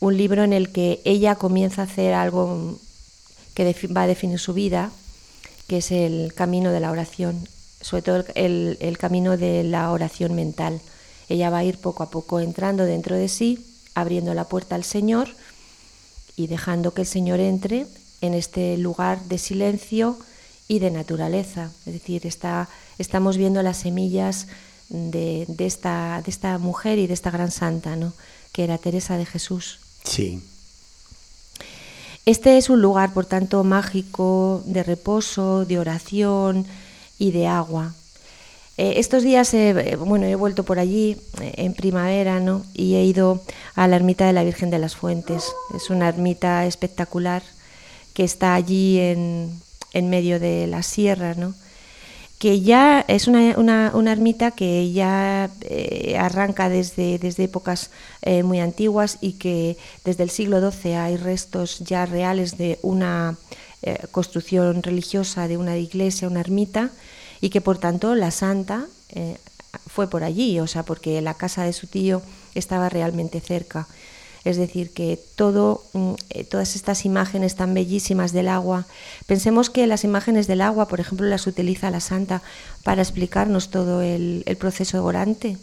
un 0.01 0.17
libro 0.17 0.45
en 0.45 0.53
el 0.53 0.73
que 0.73 1.01
ella 1.05 1.35
comienza 1.35 1.83
a 1.83 1.85
hacer 1.85 2.15
algo 2.15 2.79
que 3.55 3.77
va 3.95 4.03
a 4.03 4.07
definir 4.07 4.39
su 4.39 4.55
vida, 4.55 4.91
que 5.67 5.79
es 5.79 5.93
el 5.93 6.33
camino 6.35 6.73
de 6.73 6.81
la 6.81 6.91
oración, 6.91 7.47
sobre 7.81 8.03
todo 8.03 8.25
el, 8.35 8.79
el, 8.81 8.99
camino 8.99 9.37
de 9.37 9.63
la 9.63 9.91
oración 9.91 10.35
mental. 10.35 10.81
Ella 11.29 11.51
va 11.51 11.59
a 11.59 11.65
ir 11.65 11.79
poco 11.79 12.03
a 12.03 12.11
poco 12.11 12.41
entrando 12.41 12.85
dentro 12.85 13.17
de 13.17 13.29
sí, 13.29 13.65
abriendo 13.95 14.33
la 14.35 14.45
puerta 14.45 14.75
al 14.75 14.85
Señor 14.85 15.29
y 16.37 16.47
dejando 16.47 16.93
que 16.93 17.03
el 17.03 17.07
Señor 17.07 17.41
entre 17.41 17.87
en 18.21 18.35
este 18.35 18.77
lugar 18.79 19.23
de 19.25 19.39
silencio 19.39 20.19
y 20.67 20.79
de 20.79 20.91
naturaleza. 20.91 21.71
Es 21.87 21.93
decir, 21.93 22.27
está 22.27 22.69
estamos 22.99 23.37
viendo 23.37 23.63
las 23.63 23.79
semillas 23.79 24.47
de, 24.89 25.47
esta, 25.59 26.23
de 26.25 26.31
esta 26.31 26.59
mujer 26.59 26.99
y 26.99 27.07
de 27.07 27.15
esta 27.15 27.31
gran 27.31 27.51
santa, 27.51 27.97
¿no? 27.97 28.13
que 28.53 28.65
era 28.65 28.79
Teresa 28.79 29.19
de 29.19 29.27
Jesús. 29.27 29.81
Sí. 30.05 30.43
Este 32.27 32.57
es 32.57 32.71
un 32.71 32.81
lugar, 32.81 33.13
por 33.13 33.27
tanto, 33.27 33.65
mágico, 33.65 34.63
de 34.65 34.83
reposo, 34.83 35.65
de 35.65 35.79
oración 35.79 36.65
y 37.19 37.33
de 37.33 37.49
agua. 37.49 37.95
Eh, 38.77 38.95
estos 38.97 39.23
días, 39.23 39.53
eh, 39.55 39.97
bueno, 39.97 40.27
he 40.27 40.35
vuelto 40.35 40.65
por 40.65 40.79
allí 40.79 41.17
eh, 41.41 41.53
en 41.59 41.75
primavera, 41.75 42.41
¿no? 42.41 42.65
Y 42.75 42.95
he 42.95 43.05
ido 43.05 43.43
a 43.75 43.87
la 43.89 43.97
ermita 43.97 44.27
de 44.27 44.33
la 44.33 44.43
Virgen 44.43 44.71
de 44.71 44.79
las 44.79 44.97
Fuentes. 44.97 45.45
Es 45.75 45.91
una 45.91 46.09
ermita 46.09 46.65
espectacular 46.67 47.43
que 48.15 48.25
está 48.25 48.55
allí 48.55 48.99
en, 48.99 49.61
en 49.93 50.11
medio 50.11 50.41
de 50.41 50.67
la 50.67 50.83
sierra, 50.83 51.35
¿no? 51.35 51.55
Que 52.39 52.61
ya 52.61 53.05
es 53.09 53.27
una, 53.27 53.57
una, 53.57 54.13
ermita 54.13 54.51
que 54.51 54.93
ya 54.93 55.51
eh, 55.63 56.17
arranca 56.19 56.69
desde, 56.69 57.19
desde 57.19 57.45
épocas 57.45 57.91
eh, 58.23 58.43
muy 58.43 58.61
antiguas 58.61 59.19
y 59.21 59.35
que 59.35 59.77
desde 60.05 60.25
el 60.25 60.31
siglo 60.31 60.61
XII 60.71 60.95
hay 60.95 61.17
restos 61.17 61.79
ya 61.81 62.07
reales 62.07 62.59
de 62.59 62.79
una 62.83 63.37
eh, 63.83 63.99
construcción 64.11 64.83
religiosa, 64.83 65.49
de 65.49 65.57
una 65.57 65.77
iglesia, 65.77 66.29
una 66.29 66.41
ermita, 66.41 66.91
y 67.41 67.51
que 67.51 67.61
por 67.61 67.79
tanto 67.79 68.15
la 68.15 68.31
santa 68.31 68.87
fue 69.87 70.09
por 70.09 70.25
allí, 70.25 70.59
o 70.59 70.67
sea, 70.67 70.83
porque 70.83 71.21
la 71.21 71.35
casa 71.35 71.63
de 71.63 71.73
su 71.73 71.87
tío 71.87 72.21
estaba 72.55 72.89
realmente 72.89 73.41
cerca. 73.41 73.87
Es 74.45 74.59
decir, 74.59 74.91
que 74.91 75.19
todo, 75.37 75.83
mm, 75.95 76.13
eh, 76.31 76.45
todas 76.45 76.77
estas 76.77 77.05
imágenes 77.05 77.57
tan 77.57 77.73
bellísimas 77.73 78.33
del 78.33 78.49
agua, 78.49 78.87
pensemos 79.27 79.71
que 79.71 79.87
las 79.87 80.05
imágenes 80.05 80.47
del 80.47 80.61
agua, 80.61 80.87
por 80.87 81.01
ejemplo, 81.01 81.27
las 81.27 81.47
utiliza 81.47 81.91
la 81.91 82.01
Santa 82.01 82.43
para 82.83 83.03
explicarnos 83.03 83.71
todo 83.71 84.03
el, 84.03 84.45
proceso 84.59 85.03
orante, 85.03 85.57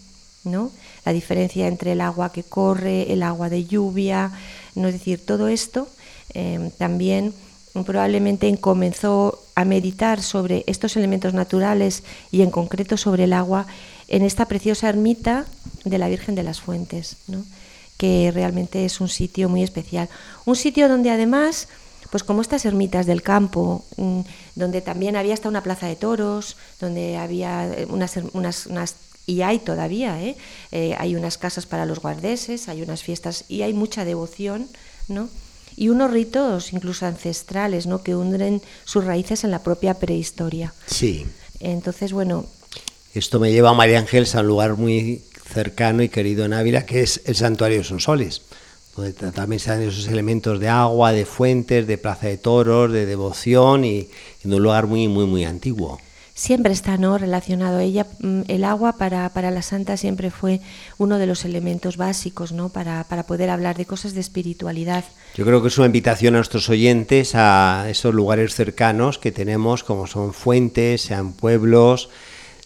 ¿no? 0.44 0.72
la 1.06 1.14
diferencia 1.14 1.68
entre 1.68 1.94
el 1.94 2.02
agua 2.02 2.32
que 2.32 2.44
corre, 2.44 3.14
el 3.14 3.24
agua 3.24 3.50
de 3.50 3.66
lluvia, 3.66 4.32
¿no? 4.76 4.88
es 4.88 4.94
decir, 4.94 5.24
todo 5.24 5.48
esto 5.48 5.88
em, 6.34 6.72
también 6.72 7.34
probablemente 7.86 8.56
comenzó 8.58 9.42
a 9.56 9.64
meditar 9.64 10.22
sobre 10.22 10.64
estos 10.68 10.98
elementos 10.98 11.34
naturales 11.34 12.04
y 12.32 12.42
en 12.42 12.52
concreto 12.52 12.98
sobre 12.98 13.26
el 13.26 13.34
agua 13.34 13.66
en 14.08 14.24
esta 14.24 14.46
preciosa 14.46 14.90
ermita 14.90 15.46
de 15.86 15.98
la 15.98 16.10
Virgen 16.10 16.36
de 16.36 16.44
las 16.44 16.60
Fuentes. 16.60 17.18
¿no? 17.28 17.44
Que 18.02 18.32
realmente 18.34 18.84
es 18.84 19.00
un 19.00 19.10
sitio 19.10 19.48
muy 19.48 19.62
especial. 19.62 20.10
Un 20.46 20.56
sitio 20.56 20.90
donde 20.90 21.12
además 21.12 21.68
pues 22.10 22.24
como 22.24 22.42
estas 22.42 22.66
ermitas 22.66 23.06
del 23.06 23.22
campo, 23.22 23.86
mm, 23.96 24.22
donde 24.56 24.82
también 24.82 25.16
había 25.16 25.36
hasta 25.36 25.48
una 25.48 25.62
plaza 25.62 25.86
de 25.86 25.96
toros, 25.96 26.58
donde 26.80 27.16
había 27.16 27.68
eh, 27.68 27.86
unas, 27.88 28.18
unas, 28.34 28.66
unas 28.66 28.96
y 29.28 29.44
hay 29.44 29.60
todavía, 29.60 30.20
¿eh? 30.20 30.36
¿eh? 30.72 30.96
hay 30.98 31.16
unas 31.16 31.38
casas 31.38 31.68
para 31.68 31.86
los 31.86 32.00
guardeses, 32.00 32.70
hay 32.70 32.82
unas 32.82 33.04
fiestas 33.04 33.46
y 33.48 33.62
hay 33.62 33.72
mucha 33.72 34.04
devoción, 34.04 34.68
¿no? 35.08 35.30
Y 35.78 35.90
unos 35.90 36.10
ritos 36.10 36.74
incluso 36.74 37.06
ancestrales, 37.06 37.86
¿no? 37.86 38.02
Que 38.02 38.16
hunden 38.16 38.64
sus 38.84 39.06
raíces 39.06 39.44
en 39.44 39.52
la 39.52 39.60
propia 39.60 39.94
prehistoria. 39.94 40.74
Sí. 40.88 41.28
Entonces, 41.60 42.14
bueno. 42.14 42.48
Esto 43.14 43.40
me 43.40 43.52
lleva 43.52 43.70
a 43.70 43.74
María 43.74 44.00
Ángeles 44.00 44.34
a 44.34 44.40
un 44.40 44.48
lugar 44.48 44.76
muy 44.76 45.22
cercano 45.52 46.02
y 46.04 46.10
querido 46.10 46.46
en 46.46 46.54
Ávila, 46.54 46.86
que 46.86 47.02
es 47.02 47.22
el 47.26 47.36
Santuario 47.36 47.80
de 47.80 47.84
Sonsoles 47.84 48.42
donde 48.96 49.14
también 49.32 49.60
se 49.60 49.72
dan 49.72 49.82
esos 49.82 50.08
elementos 50.08 50.60
de 50.60 50.68
agua, 50.68 51.12
de 51.12 51.26
fuentes, 51.26 51.88
de 51.88 51.98
plaza 51.98 52.28
de 52.28 52.38
toros, 52.38 52.92
de 52.92 53.06
devoción 53.06 53.86
y 53.86 54.10
en 54.44 54.54
un 54.54 54.62
lugar 54.62 54.88
muy, 54.88 55.08
muy, 55.08 55.26
muy 55.26 55.46
antiguo. 55.46 56.00
Siempre 56.34 56.74
está 56.74 56.98
¿no? 56.98 57.18
relacionado. 57.18 57.80
Ella, 57.80 58.08
mm, 58.20 58.42
el 58.48 58.64
agua 58.64 58.98
para, 58.98 59.30
para 59.30 59.52
la 59.52 59.62
santa 59.62 59.96
siempre 59.98 60.32
fue 60.32 60.60
uno 60.98 61.20
de 61.20 61.28
los 61.28 61.46
elementos 61.46 61.98
básicos 61.98 62.52
¿no? 62.52 62.70
para, 62.70 63.04
para 63.04 63.24
poder 63.24 63.50
hablar 63.50 63.78
de 63.78 63.86
cosas 63.86 64.14
de 64.14 64.22
espiritualidad. 64.22 65.04
Yo 65.36 65.46
creo 65.46 65.62
que 65.62 65.68
es 65.68 65.78
una 65.78 65.88
invitación 65.88 66.34
a 66.36 66.38
nuestros 66.40 66.70
oyentes 66.70 67.36
a 67.36 67.86
esos 67.90 68.14
lugares 68.14 68.56
cercanos 68.56 69.20
que 69.20 69.32
tenemos, 69.32 69.84
como 69.84 70.08
son 70.08 70.34
fuentes, 70.34 71.02
sean 71.02 71.34
pueblos, 71.34 72.10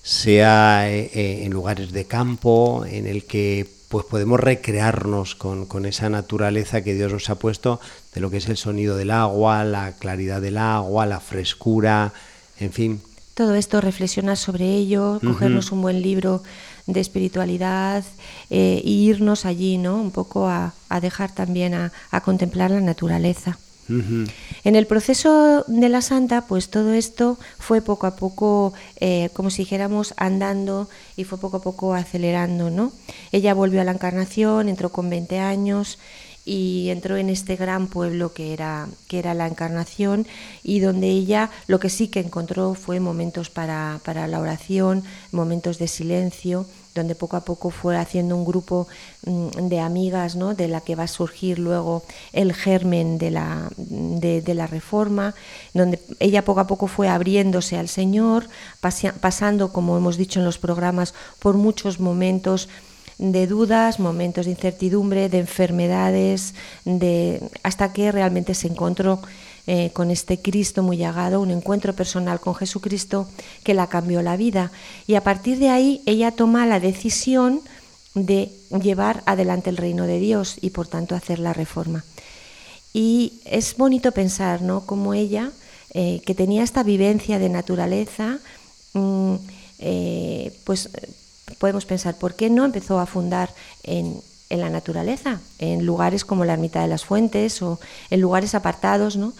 sea 0.05 0.87
eh, 0.87 1.09
eh, 1.15 1.45
en 1.45 1.51
lugares 1.51 1.91
de 1.91 2.05
campo, 2.05 2.85
en 2.85 3.07
el 3.07 3.25
que 3.25 3.67
pues 3.89 4.05
podemos 4.05 4.39
recrearnos 4.39 5.33
con, 5.33 5.65
con, 5.65 5.87
esa 5.87 6.09
naturaleza 6.11 6.83
que 6.83 6.93
Dios 6.93 7.11
nos 7.11 7.31
ha 7.31 7.39
puesto 7.39 7.79
de 8.13 8.21
lo 8.21 8.29
que 8.29 8.37
es 8.37 8.47
el 8.47 8.57
sonido 8.57 8.97
del 8.97 9.09
agua, 9.09 9.63
la 9.63 9.93
claridad 9.93 10.41
del 10.41 10.59
agua, 10.59 11.07
la 11.07 11.19
frescura, 11.19 12.13
en 12.59 12.71
fin. 12.71 13.01
Todo 13.33 13.55
esto 13.55 13.81
reflexionar 13.81 14.37
sobre 14.37 14.75
ello, 14.75 15.19
cogernos 15.25 15.71
un 15.71 15.81
buen 15.81 16.03
libro 16.03 16.43
de 16.85 16.99
espiritualidad 16.99 18.03
eh, 18.51 18.81
e 18.85 18.89
irnos 18.89 19.45
allí, 19.45 19.79
¿no? 19.79 19.99
Un 19.99 20.11
poco 20.11 20.47
a, 20.47 20.73
a 20.87 21.01
dejar 21.01 21.33
también 21.33 21.73
a, 21.73 21.91
a 22.11 22.21
contemplar 22.21 22.69
la 22.69 22.79
naturaleza. 22.79 23.57
En 23.87 24.75
el 24.75 24.87
proceso 24.87 25.63
de 25.67 25.89
la 25.89 26.01
santa, 26.01 26.47
pues 26.47 26.69
todo 26.69 26.93
esto 26.93 27.37
fue 27.59 27.81
poco 27.81 28.07
a 28.07 28.15
poco, 28.15 28.73
eh, 28.99 29.29
como 29.33 29.49
si 29.49 29.61
dijéramos, 29.61 30.13
andando 30.17 30.89
y 31.15 31.23
fue 31.23 31.37
poco 31.37 31.57
a 31.57 31.61
poco 31.61 31.93
acelerando, 31.93 32.69
¿no? 32.69 32.91
Ella 33.31 33.53
volvió 33.53 33.81
a 33.81 33.83
la 33.83 33.91
encarnación, 33.91 34.69
entró 34.69 34.89
con 34.89 35.09
20 35.09 35.39
años 35.39 35.99
y 36.45 36.89
entró 36.89 37.17
en 37.17 37.29
este 37.29 37.55
gran 37.55 37.87
pueblo 37.87 38.33
que 38.33 38.53
era, 38.53 38.87
que 39.07 39.19
era 39.19 39.33
la 39.33 39.47
encarnación 39.47 40.27
y 40.63 40.79
donde 40.79 41.09
ella 41.09 41.49
lo 41.67 41.79
que 41.79 41.89
sí 41.89 42.07
que 42.07 42.19
encontró 42.19 42.75
fue 42.75 42.99
momentos 42.99 43.49
para, 43.49 43.99
para 44.05 44.27
la 44.27 44.39
oración, 44.39 45.03
momentos 45.31 45.79
de 45.79 45.87
silencio, 45.87 46.67
donde 46.95 47.13
poco 47.13 47.35
a 47.35 47.43
poco 47.43 47.69
fue 47.69 47.97
haciendo 47.97 48.35
un 48.35 48.45
grupo 48.45 48.87
mm, 49.25 49.67
de 49.67 49.79
amigas, 49.81 50.35
¿no? 50.35 50.55
de 50.55 50.69
la 50.69 50.81
que 50.81 50.95
va 50.95 51.03
a 51.03 51.07
surgir 51.07 51.59
luego 51.59 52.03
el 52.31 52.53
germen 52.53 53.17
de 53.17 53.31
la, 53.31 53.69
de, 53.77 54.53
la 54.55 54.65
reforma, 54.65 55.35
donde 55.73 55.99
ella 56.19 56.45
poco 56.45 56.61
a 56.61 56.67
poco 56.67 56.87
fue 56.87 57.09
abriéndose 57.09 57.77
al 57.77 57.89
Señor, 57.89 58.47
pasando, 58.79 59.73
como 59.73 59.97
hemos 59.97 60.15
dicho 60.15 60.39
en 60.39 60.45
los 60.45 60.57
programas, 60.57 61.13
por 61.39 61.55
muchos 61.55 61.99
momentos 61.99 62.69
de 63.17 63.47
dudas, 63.47 63.99
momentos 63.99 64.45
de 64.45 64.51
incertidumbre, 64.51 65.29
de 65.29 65.39
enfermedades, 65.39 66.53
de, 66.85 67.41
hasta 67.63 67.91
que 67.91 68.11
realmente 68.11 68.53
se 68.53 68.67
encontró 68.67 69.21
eh, 69.67 69.89
con 69.93 70.11
este 70.11 70.39
Cristo 70.41 70.83
muy 70.83 70.97
llagado, 70.97 71.41
un 71.41 71.49
encuentro 71.49 71.93
personal 71.93 72.39
con 72.39 72.53
Jesucristo 72.53 73.27
que 73.63 73.73
la 73.73 73.87
cambió 73.87 74.21
la 74.21 74.37
vida. 74.37 74.71
Y 75.07 75.15
a 75.15 75.23
partir 75.23 75.57
de 75.57 75.69
ahí 75.69 76.01
ella 76.05 76.31
toma 76.31 76.65
la 76.65 76.79
decisión 76.79 77.61
de 78.13 78.51
llevar 78.81 79.23
adelante 79.25 79.69
el 79.69 79.77
reino 79.77 80.05
de 80.05 80.19
Dios 80.19 80.57
y 80.61 80.69
por 80.69 80.87
tanto 80.87 81.15
hacer 81.15 81.39
la 81.39 81.51
reforma. 81.53 82.03
Y 82.93 83.41
es 83.45 83.75
bonito 83.75 84.11
pensar, 84.11 84.61
¿no? 84.61 84.85
Como 84.85 85.13
ella, 85.13 85.51
eh, 85.93 86.21
que 86.25 86.35
tenía 86.35 86.63
esta 86.63 86.83
vivencia 86.83 87.39
de 87.39 87.49
naturaleza, 87.49 88.37
mm, 88.93 89.35
eh, 89.79 90.57
pues 90.63 90.89
podemos 91.57 91.85
pensar, 91.85 92.17
¿por 92.17 92.35
qué 92.35 92.49
no 92.49 92.65
empezó 92.65 92.99
a 92.99 93.05
fundar 93.05 93.53
en, 93.83 94.21
en 94.49 94.61
la 94.61 94.69
naturaleza, 94.69 95.39
en 95.59 95.85
lugares 95.85 96.25
como 96.25 96.45
la 96.45 96.53
ermita 96.53 96.81
de 96.81 96.87
las 96.87 97.05
fuentes 97.05 97.61
o 97.61 97.79
en 98.09 98.21
lugares 98.21 98.55
apartados, 98.55 99.17
¿no? 99.17 99.33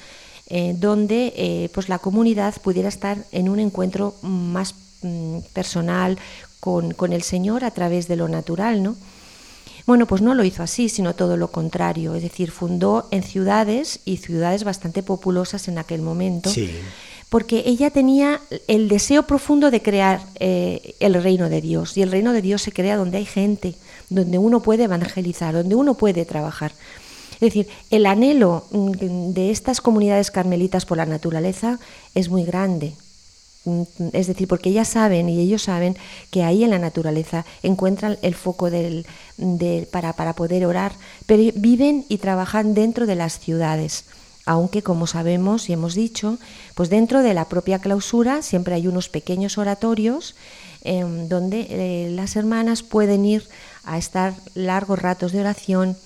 Eh, 0.48 0.76
donde 0.78 1.34
eh, 1.36 1.70
pues 1.74 1.90
la 1.90 1.98
comunidad 1.98 2.54
pudiera 2.62 2.88
estar 2.88 3.18
en 3.32 3.50
un 3.50 3.60
encuentro 3.60 4.14
más 4.22 4.76
mm, 5.02 5.40
personal 5.54 6.20
con, 6.60 6.94
con, 6.94 7.14
el 7.14 7.24
Señor 7.24 7.64
a 7.64 7.72
través 7.72 8.08
de 8.08 8.16
lo 8.16 8.28
natural, 8.28 8.84
¿no? 8.84 8.96
Bueno, 9.88 10.08
pues 10.08 10.22
no 10.22 10.34
lo 10.34 10.44
hizo 10.44 10.64
así, 10.64 10.90
sino 10.90 11.14
todo 11.14 11.38
lo 11.38 11.50
contrario, 11.50 12.16
es 12.16 12.24
decir, 12.24 12.50
fundó 12.50 13.08
en 13.12 13.22
ciudades 13.22 14.00
y 14.06 14.18
ciudades 14.18 14.64
bastante 14.64 15.04
populosas 15.04 15.68
en 15.68 15.78
aquel 15.78 16.02
momento. 16.02 16.52
Porque 17.30 17.64
ella 17.66 17.90
tenía 17.90 18.40
el 18.68 18.88
deseo 18.88 19.24
profundo 19.24 19.72
de 19.72 19.82
crear 19.82 20.22
eh, 20.40 20.96
el 21.00 21.16
reino 21.22 21.50
de 21.50 21.62
Dios. 21.62 21.98
Y 21.98 22.02
el 22.02 22.12
reino 22.12 22.34
de 22.34 22.42
Dios 22.42 22.62
se 22.62 22.72
crea 22.72 22.98
donde 22.98 23.18
hay 23.18 23.26
gente, 23.26 23.76
donde 24.10 24.38
uno 24.38 24.62
puede 24.62 24.84
evangelizar, 24.84 25.54
donde 25.54 25.76
uno 25.76 25.96
puede 25.96 26.26
trabajar. 26.26 26.72
Es 27.34 27.40
decir, 27.42 27.68
el 27.90 28.06
anhelo 28.06 28.66
mm, 28.72 29.32
de 29.34 29.52
estas 29.52 29.82
comunidades 29.82 30.32
carmelitas 30.32 30.86
por 30.86 30.98
la 30.98 31.06
naturaleza 31.06 31.80
es 32.14 32.30
muy 32.30 32.46
grande. 32.46 32.94
Mm, 33.66 33.82
es 34.14 34.28
decir, 34.28 34.48
porque 34.48 34.70
ellas 34.70 34.88
saben 34.88 35.28
y 35.28 35.40
ellos 35.40 35.64
saben 35.64 35.98
que 36.32 36.44
ahí 36.44 36.64
en 36.64 36.70
la 36.70 36.80
naturaleza 36.80 37.46
encuentran 37.64 38.18
el 38.22 38.36
foco 38.36 38.70
del, 38.70 39.06
para, 39.92 40.14
para 40.14 40.34
poder 40.34 40.66
orar, 40.66 40.94
pero 41.26 41.52
viven 41.56 42.06
y 42.08 42.20
trabajan 42.20 42.74
dentro 42.74 43.06
de 43.08 43.16
las 43.16 43.40
ciudades 43.40 44.06
aunque 44.46 44.84
como 44.84 45.08
sabemos 45.08 45.70
y 45.70 45.74
hemos 45.74 45.96
dicho, 45.96 46.38
pues 46.76 46.90
dentro 46.90 47.24
de 47.24 47.34
la 47.34 47.50
propia 47.50 47.80
clausura 47.80 48.42
siempre 48.42 48.76
hay 48.76 48.88
unos 48.88 49.10
pequeños 49.10 49.58
oratorios 49.58 50.36
em, 50.84 51.28
donde 51.28 51.68
eh, 51.70 52.10
las 52.12 52.36
hermanas 52.36 52.84
pueden 52.84 53.26
ir 53.26 53.48
a 53.84 53.98
estar 53.98 54.34
largos 54.54 55.02
ratos 55.02 55.32
de 55.32 55.40
oración, 55.40 55.98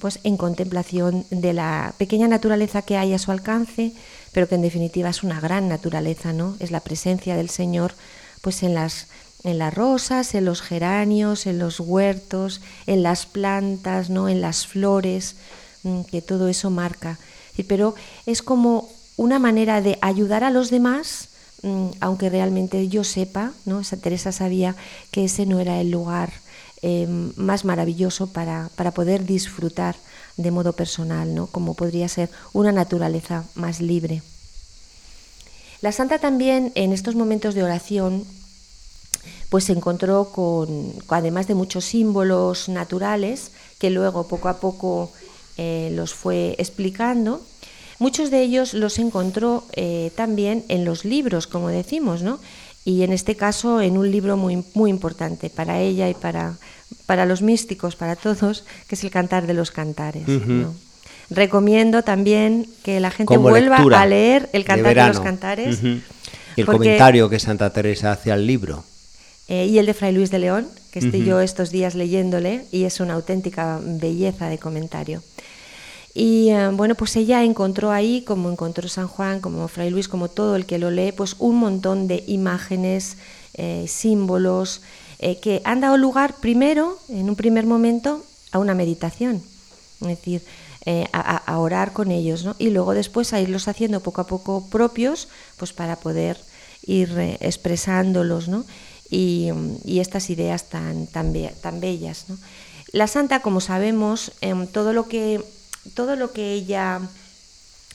pues 0.00 0.20
en 0.24 0.36
contemplación 0.36 1.26
de 1.30 1.52
la 1.52 1.94
pequeña 1.98 2.28
naturaleza 2.28 2.82
que 2.82 2.96
hay 2.96 3.12
a 3.12 3.18
su 3.18 3.30
alcance, 3.30 3.92
pero 4.32 4.48
que 4.48 4.54
en 4.54 4.62
definitiva 4.62 5.10
es 5.10 5.22
una 5.22 5.38
gran 5.38 5.68
naturaleza, 5.68 6.32
¿no? 6.32 6.56
Es 6.60 6.70
la 6.70 6.80
presencia 6.80 7.36
del 7.36 7.50
Señor, 7.50 7.92
pues 8.40 8.62
en 8.62 8.74
las 8.74 9.06
en 9.44 9.58
las 9.58 9.74
rosas, 9.74 10.34
en 10.34 10.44
los 10.44 10.62
geranios, 10.62 11.46
en 11.46 11.58
los 11.58 11.80
huertos, 11.80 12.60
en 12.86 13.02
las 13.02 13.26
plantas, 13.26 14.08
¿no? 14.08 14.28
En 14.28 14.40
las 14.40 14.66
flores, 14.66 15.34
mm, 15.82 16.02
que 16.02 16.22
todo 16.22 16.48
eso 16.48 16.70
marca. 16.70 17.18
Pero 17.66 17.94
es 18.26 18.42
como 18.42 18.88
una 19.16 19.38
manera 19.38 19.80
de 19.80 19.98
ayudar 20.00 20.44
a 20.44 20.50
los 20.50 20.70
demás, 20.70 21.28
mm, 21.62 21.88
aunque 22.00 22.30
realmente 22.30 22.88
yo 22.88 23.04
sepa, 23.04 23.52
¿no? 23.64 23.82
Teresa 23.82 24.32
sabía 24.32 24.74
que 25.10 25.24
ese 25.24 25.46
no 25.46 25.60
era 25.60 25.80
el 25.80 25.90
lugar 25.90 26.32
eh, 26.84 27.06
más 27.36 27.64
maravilloso 27.64 28.26
para, 28.26 28.68
para, 28.74 28.90
poder 28.90 29.24
disfrutar 29.24 29.94
de 30.36 30.50
modo 30.50 30.72
personal, 30.72 31.32
¿no? 31.32 31.46
como 31.46 31.74
podría 31.74 32.08
ser 32.08 32.28
una 32.52 32.72
naturaleza 32.72 33.44
más 33.54 33.80
libre. 33.80 34.22
La 35.80 35.92
santa 35.92 36.18
también 36.18 36.72
en 36.74 36.92
estos 36.92 37.14
momentos 37.14 37.54
de 37.54 37.62
oración 37.62 38.24
pues 39.48 39.64
se 39.64 39.72
encontró 39.72 40.30
con, 40.32 40.94
además 41.08 41.46
de 41.46 41.54
muchos 41.54 41.84
símbolos 41.84 42.68
naturales, 42.68 43.52
que 43.78 43.90
luego 43.90 44.26
poco 44.26 44.48
a 44.48 44.58
poco 44.58 45.12
eh, 45.56 45.90
los 45.94 46.14
fue 46.14 46.54
explicando, 46.58 47.40
muchos 47.98 48.30
de 48.30 48.42
ellos 48.42 48.74
los 48.74 48.98
encontró 48.98 49.64
eh, 49.74 50.10
también 50.16 50.64
en 50.68 50.84
los 50.84 51.04
libros, 51.04 51.46
como 51.46 51.68
decimos, 51.68 52.22
¿no? 52.22 52.40
y 52.84 53.02
en 53.02 53.12
este 53.12 53.36
caso 53.36 53.80
en 53.80 53.96
un 53.96 54.10
libro 54.10 54.36
muy, 54.36 54.64
muy 54.74 54.90
importante 54.90 55.50
para 55.50 55.80
ella 55.80 56.08
y 56.08 56.14
para, 56.14 56.54
para 57.06 57.26
los 57.26 57.42
místicos, 57.42 57.96
para 57.96 58.16
todos, 58.16 58.64
que 58.88 58.96
es 58.96 59.04
el 59.04 59.10
Cantar 59.10 59.46
de 59.46 59.54
los 59.54 59.70
Cantares. 59.70 60.24
Recomiendo 61.30 62.02
también 62.02 62.66
que 62.82 63.00
la 63.00 63.10
gente 63.10 63.36
vuelva 63.36 63.76
a 63.76 64.06
leer 64.06 64.50
el 64.52 64.64
Cantar 64.64 64.94
de, 64.94 65.06
los 65.06 65.20
Cantares. 65.20 65.80
Y 65.82 66.60
el 66.60 66.66
comentario 66.66 67.30
que 67.30 67.38
Santa 67.38 67.72
Teresa 67.72 68.12
hace 68.12 68.32
al 68.32 68.46
libro. 68.46 68.84
Eh, 69.48 69.66
y 69.66 69.78
el 69.78 69.86
de 69.86 69.94
Fray 69.94 70.12
Luis 70.12 70.30
de 70.30 70.38
León, 70.38 70.68
que 70.92 70.98
estoy 70.98 71.24
yo 71.24 71.40
estos 71.40 71.70
días 71.70 71.94
leyéndole, 71.94 72.64
y 72.70 72.84
es 72.84 73.00
una 73.00 73.14
auténtica 73.14 73.80
belleza 73.82 74.48
de 74.48 74.58
comentario. 74.58 75.22
Y 76.14 76.50
eh, 76.50 76.68
bueno, 76.72 76.94
pues 76.94 77.16
ella 77.16 77.42
encontró 77.42 77.90
ahí, 77.90 78.22
como 78.22 78.50
encontró 78.50 78.88
San 78.88 79.08
Juan, 79.08 79.40
como 79.40 79.66
Fray 79.68 79.90
Luis, 79.90 80.08
como 80.08 80.28
todo 80.28 80.56
el 80.56 80.66
que 80.66 80.78
lo 80.78 80.90
lee, 80.90 81.12
pues 81.12 81.36
un 81.38 81.56
montón 81.56 82.06
de 82.06 82.22
imágenes, 82.26 83.16
eh, 83.54 83.86
símbolos, 83.88 84.82
eh, 85.18 85.38
que 85.40 85.62
han 85.64 85.80
dado 85.80 85.96
lugar 85.96 86.36
primero, 86.40 86.98
en 87.08 87.30
un 87.30 87.36
primer 87.36 87.64
momento, 87.64 88.22
a 88.50 88.58
una 88.58 88.74
meditación, 88.74 89.42
es 90.00 90.08
decir, 90.08 90.42
a, 91.12 91.58
orar 91.58 91.92
con 91.92 92.10
ellos, 92.10 92.44
¿no? 92.44 92.56
y 92.58 92.70
luego 92.70 92.92
después 92.92 93.32
a 93.32 93.40
irlos 93.40 93.68
haciendo 93.68 94.00
poco 94.00 94.20
a 94.20 94.26
poco 94.26 94.66
propios, 94.68 95.28
pues 95.56 95.72
para 95.72 95.94
poder 95.94 96.36
ir 96.84 97.16
expresándolos, 97.40 98.48
¿no? 98.48 98.64
y, 99.08 99.50
estas 100.00 100.28
ideas 100.30 100.68
tan, 100.68 101.06
tan, 101.06 101.32
tan 101.60 101.80
bellas. 101.80 102.24
¿no? 102.28 102.36
La 102.92 103.06
santa, 103.06 103.40
como 103.40 103.60
sabemos, 103.60 104.32
em, 104.40 104.66
todo, 104.66 104.92
lo 104.92 105.08
que, 105.08 105.40
todo 105.94 106.16
lo 106.16 106.32
que 106.32 106.52
ella 106.52 107.00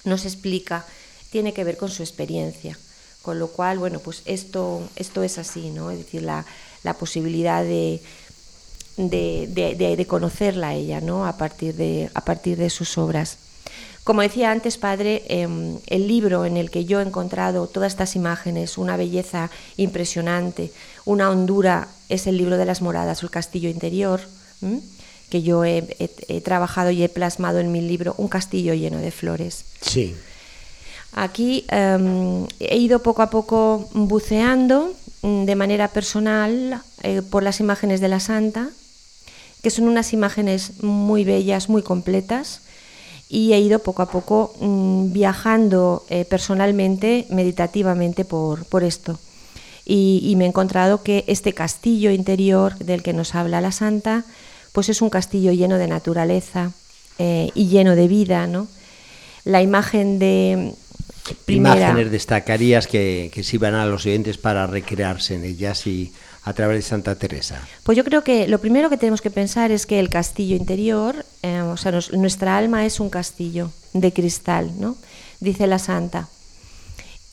nos 0.04 0.26
explica 0.26 0.86
tiene 1.32 1.54
que 1.54 1.64
ver 1.64 1.78
con 1.78 1.90
su 1.90 2.04
experiencia. 2.04 2.78
Con 3.22 3.40
lo 3.40 3.48
cual, 3.48 3.78
bueno, 3.78 4.00
pues 4.00 4.22
esto, 4.26 4.88
esto 4.96 5.24
es 5.24 5.38
así, 5.38 5.70
¿no? 5.70 5.92
Es 5.92 5.98
decir, 5.98 6.22
la, 6.22 6.46
la 6.84 6.94
posibilidad 6.94 7.64
de, 7.64 8.02
de, 8.98 10.06
conocerla 10.08 10.70
a 10.70 10.74
ella 10.74 11.02
¿no? 11.02 11.28
a, 11.28 11.38
partir 11.38 11.76
de, 11.76 12.10
a 12.14 12.22
partir 12.22 12.58
de 12.58 12.70
sus 12.70 12.98
obras. 12.98 13.38
Como 14.04 14.22
decía 14.22 14.52
antes, 14.52 14.78
padre, 14.78 15.24
em, 15.28 15.80
el 15.88 16.08
libro 16.08 16.46
en 16.46 16.56
el 16.56 16.72
que 16.72 16.86
yo 16.86 17.02
he 17.02 17.04
encontrado 17.04 17.68
todas 17.68 17.92
estas 17.92 18.16
imágenes, 18.16 18.78
una 18.78 18.96
belleza 18.96 19.52
impresionante, 19.76 20.72
una 21.04 21.30
hondura, 21.30 21.90
es 22.08 22.26
el 22.26 22.38
libro 22.38 22.56
de 22.56 22.66
las 22.66 22.82
moradas, 22.82 23.22
el 23.22 23.30
castillo 23.30 23.70
interior, 23.70 24.22
que 25.30 25.42
yo 25.42 25.66
he, 25.66 25.82
trabajado 26.44 26.92
y 26.92 27.04
he 27.04 27.10
plasmado 27.10 27.60
en 27.60 27.72
mi 27.72 27.82
libro, 27.82 28.16
un 28.18 28.28
castillo 28.28 28.74
lleno 28.74 28.98
de 28.98 29.12
flores. 29.12 29.66
Sí. 29.82 30.16
Aquí 31.14 31.66
em, 31.70 32.46
he 32.60 32.78
ido 32.78 33.00
poco 33.00 33.22
a 33.22 33.30
poco 33.30 33.90
buceando 33.94 34.94
mm, 35.22 35.46
de 35.46 35.56
manera 35.56 35.88
personal 35.90 36.82
eh, 37.04 37.22
por 37.22 37.44
las 37.44 37.60
imágenes 37.60 38.02
de 38.02 38.08
la 38.08 38.20
santa, 38.20 38.70
que 39.62 39.70
son 39.70 39.88
unas 39.88 40.14
imágenes 40.14 40.84
muy 40.84 41.24
bellas, 41.24 41.70
muy 41.70 41.82
completas, 41.82 42.62
y 43.30 43.54
he 43.54 43.60
ido 43.60 43.80
poco 43.80 44.02
a 44.02 44.10
poco 44.10 44.54
mm, 44.60 45.12
viajando 45.12 46.06
eh, 46.10 46.26
personalmente, 46.26 47.26
meditativamente 47.30 48.24
por, 48.24 48.66
por 48.66 48.84
esto. 48.84 49.20
Y, 49.90 50.34
me 50.36 50.44
he 50.44 50.48
encontrado 50.50 51.02
que 51.02 51.24
este 51.28 51.54
castillo 51.54 52.12
interior 52.12 52.78
del 52.78 53.04
que 53.04 53.14
nos 53.14 53.36
habla 53.36 53.62
la 53.62 53.72
santa, 53.72 54.26
pues 54.78 54.90
es 54.90 55.02
un 55.02 55.10
castillo 55.10 55.52
lleno 55.54 55.80
de 55.80 55.88
naturaleza 55.88 56.72
eh, 57.18 57.50
y 57.56 57.66
lleno 57.66 57.96
de 57.96 58.08
vida, 58.08 58.46
¿no? 58.46 58.68
La 59.44 59.64
imagen 59.64 60.20
de 60.20 60.72
primera... 61.46 61.78
Imágenes 61.78 62.12
destacarías 62.12 62.86
que, 62.86 63.32
que 63.34 63.42
sirvan 63.42 63.74
a 63.74 63.88
los 63.88 64.06
oyentes 64.06 64.38
para 64.38 64.68
recrearse 64.68 65.34
en 65.34 65.46
ellas 65.46 65.88
y 65.88 66.14
a 66.44 66.54
través 66.54 66.78
de 66.78 66.82
Santa 66.84 67.16
Teresa? 67.16 67.60
Pues 67.82 67.98
yo 67.98 68.04
creo 68.04 68.24
que 68.24 68.48
lo 68.48 68.60
primero 68.60 68.92
que 68.92 68.98
tenemos 68.98 69.22
que 69.22 69.32
pensar 69.32 69.72
es 69.72 69.88
que 69.88 70.00
el 70.00 70.10
castillo 70.10 70.56
interior, 70.56 71.26
eh, 71.42 71.62
o 71.62 71.76
sea, 71.76 72.00
nuestra 72.12 72.56
alma 72.56 72.86
es 72.86 73.00
un 73.00 73.10
castillo 73.10 73.72
de 73.94 74.14
cristal, 74.14 74.74
¿no? 74.80 74.96
Dice 75.40 75.66
la 75.66 75.80
Santa. 75.80 76.30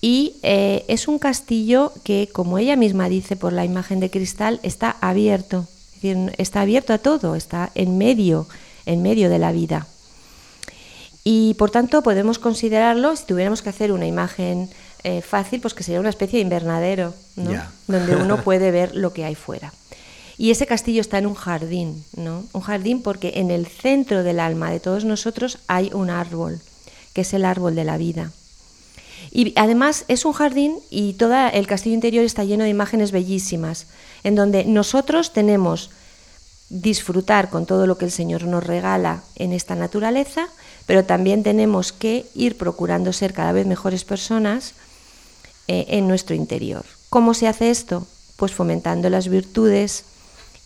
Y 0.00 0.36
eh, 0.42 0.86
es 0.88 1.08
un 1.08 1.18
castillo 1.18 1.92
que, 2.04 2.30
como 2.32 2.56
ella 2.56 2.76
misma 2.76 3.10
dice 3.10 3.36
por 3.36 3.52
la 3.52 3.66
imagen 3.66 4.00
de 4.00 4.08
cristal, 4.08 4.60
está 4.62 4.96
abierto, 5.02 5.68
decir, 6.08 6.34
está 6.38 6.62
abierto 6.62 6.92
a 6.92 6.98
todo, 6.98 7.34
está 7.34 7.70
en 7.74 7.98
medio, 7.98 8.46
en 8.86 9.02
medio 9.02 9.30
de 9.30 9.38
la 9.38 9.52
vida. 9.52 9.86
Y 11.24 11.54
por 11.54 11.70
tanto 11.70 12.02
podemos 12.02 12.38
considerarlo, 12.38 13.16
si 13.16 13.24
tuviéramos 13.24 13.62
que 13.62 13.70
hacer 13.70 13.92
una 13.92 14.06
imagen 14.06 14.68
eh, 15.04 15.22
fácil, 15.22 15.60
pues 15.60 15.72
que 15.72 15.82
sería 15.82 16.00
una 16.00 16.10
especie 16.10 16.38
de 16.38 16.42
invernadero, 16.42 17.14
donde 17.36 18.16
uno 18.16 18.42
puede 18.42 18.70
ver 18.70 18.94
lo 18.94 19.12
que 19.12 19.24
hay 19.24 19.34
fuera. 19.34 19.72
Y 20.36 20.50
ese 20.50 20.66
castillo 20.66 21.00
está 21.00 21.18
en 21.18 21.26
un 21.26 21.34
jardín, 21.34 22.04
¿no? 22.16 22.44
Un 22.52 22.60
jardín 22.60 23.02
porque 23.02 23.34
en 23.36 23.50
el 23.50 23.66
centro 23.66 24.22
del 24.22 24.40
alma 24.40 24.70
de 24.70 24.80
todos 24.80 25.04
nosotros 25.04 25.58
hay 25.68 25.90
un 25.94 26.10
árbol, 26.10 26.60
que 27.12 27.20
es 27.22 27.32
el 27.32 27.44
árbol 27.44 27.74
de 27.74 27.84
la 27.84 27.96
vida. 27.96 28.32
Y 29.30 29.52
además 29.56 30.04
es 30.08 30.24
un 30.24 30.32
jardín 30.32 30.78
y 30.90 31.14
todo 31.14 31.34
el 31.52 31.66
castillo 31.66 31.94
interior 31.94 32.24
está 32.24 32.44
lleno 32.44 32.64
de 32.64 32.70
imágenes 32.70 33.12
bellísimas, 33.12 33.86
en 34.22 34.34
donde 34.34 34.64
nosotros 34.64 35.32
tenemos 35.32 35.90
disfrutar 36.70 37.50
con 37.50 37.66
todo 37.66 37.86
lo 37.86 37.98
que 37.98 38.04
el 38.06 38.10
Señor 38.10 38.44
nos 38.44 38.64
regala 38.64 39.22
en 39.36 39.52
esta 39.52 39.74
naturaleza, 39.74 40.48
pero 40.86 41.04
también 41.04 41.42
tenemos 41.42 41.92
que 41.92 42.26
ir 42.34 42.56
procurando 42.56 43.12
ser 43.12 43.32
cada 43.32 43.52
vez 43.52 43.66
mejores 43.66 44.04
personas 44.04 44.74
eh, 45.68 45.86
en 45.88 46.08
nuestro 46.08 46.34
interior. 46.34 46.84
¿Cómo 47.10 47.34
se 47.34 47.48
hace 47.48 47.70
esto? 47.70 48.06
Pues 48.36 48.52
fomentando 48.52 49.08
las 49.10 49.28
virtudes 49.28 50.04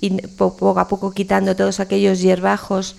y 0.00 0.10
poco 0.28 0.78
a 0.78 0.88
poco 0.88 1.10
quitando 1.10 1.56
todos 1.56 1.80
aquellos 1.80 2.20
hierbajos 2.20 2.96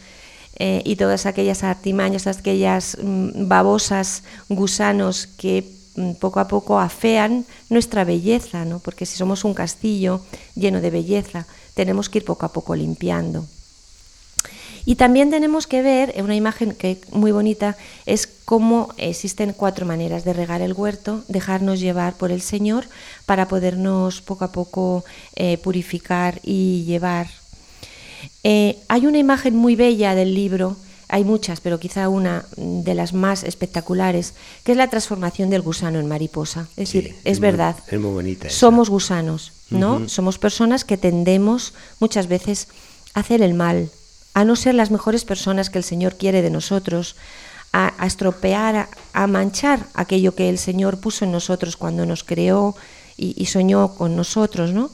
eh, 0.60 0.82
y 0.86 0.98
todas 0.98 1.26
aquellas 1.26 1.64
artimañas, 1.64 2.28
aquellas 2.28 2.98
mm, 3.02 3.48
babosas, 3.48 4.24
gusanos 4.50 5.28
que 5.28 5.64
mm, 5.96 6.14
poco 6.14 6.40
a 6.40 6.48
poco 6.48 6.80
afean 6.80 7.46
nuestra 7.70 8.04
belleza, 8.04 8.66
¿no? 8.66 8.80
porque 8.80 9.06
si 9.06 9.18
somos 9.18 9.46
un 9.46 9.54
castillo 9.54 10.22
lleno 10.56 10.82
de 10.82 10.92
belleza, 10.92 11.48
tenemos 11.74 12.10
que 12.10 12.20
ir 12.20 12.26
poco 12.26 12.46
a 12.46 12.52
poco 12.52 12.76
limpiando. 12.76 13.46
Y 14.86 14.96
también 14.96 15.30
tenemos 15.30 15.68
que 15.68 15.82
ver, 15.82 16.16
una 16.22 16.36
imagen 16.36 16.74
que 16.74 17.00
muy 17.12 17.32
bonita, 17.32 17.78
es 18.06 18.28
cómo 18.28 18.94
existen 18.98 19.54
cuatro 19.54 19.86
maneras 19.86 20.24
de 20.24 20.34
regar 20.34 20.62
el 20.62 20.74
huerto, 20.74 21.24
dejarnos 21.28 21.80
llevar 21.80 22.16
por 22.16 22.32
el 22.32 22.42
Señor 22.42 22.86
para 23.26 23.48
podernos 23.48 24.22
poco 24.22 24.46
a 24.46 24.52
poco 24.52 25.06
eh, 25.36 25.58
purificar 25.58 26.40
y 26.44 26.84
llevar. 26.86 27.28
Eh, 28.44 28.78
hay 28.88 29.06
una 29.06 29.18
imagen 29.18 29.56
muy 29.56 29.76
bella 29.76 30.16
del 30.16 30.34
libro, 30.34 30.78
hay 31.08 31.24
muchas, 31.24 31.60
pero 31.60 31.80
quizá 31.80 32.08
una 32.08 32.46
de 32.56 32.94
las 32.94 33.14
más 33.14 33.44
espectaculares, 33.44 34.36
que 34.64 34.74
es 34.74 34.78
la 34.78 34.90
transformación 34.90 35.50
del 35.50 35.64
gusano 35.64 36.00
en 36.00 36.08
mariposa. 36.08 36.68
Es 36.72 36.92
decir, 36.92 37.16
es, 37.24 37.40
verdad. 37.40 37.76
es 37.90 38.00
muy 38.00 38.12
bonita. 38.12 38.50
Somos 38.50 38.90
gusanos, 38.90 39.54
¿no? 39.72 40.08
Somos 40.08 40.38
personas 40.38 40.86
que 40.86 40.98
tendemos 40.98 41.74
muchas 42.00 42.28
veces 42.28 42.68
a 43.16 43.22
hacer 43.22 43.42
el 43.42 43.56
mal, 43.56 43.90
a 44.36 44.46
no 44.46 44.56
ser 44.56 44.76
las 44.76 44.92
mejores 44.92 45.26
personas 45.26 45.72
que 45.72 45.80
el 45.80 45.84
Señor 45.84 46.16
quiere 46.16 46.44
de 46.44 46.52
nosotros, 46.52 47.16
a, 47.74 48.06
estropear, 48.06 48.90
a, 49.14 49.28
manchar 49.28 49.86
aquello 49.94 50.36
que 50.36 50.50
el 50.50 50.58
Señor 50.58 51.00
puso 51.00 51.26
en 51.26 51.32
nosotros 51.32 51.78
cuando 51.78 52.06
nos 52.06 52.24
creó 52.24 52.76
y, 53.18 53.46
soñó 53.48 53.96
con 53.96 54.16
nosotros, 54.16 54.72
¿no? 54.72 54.92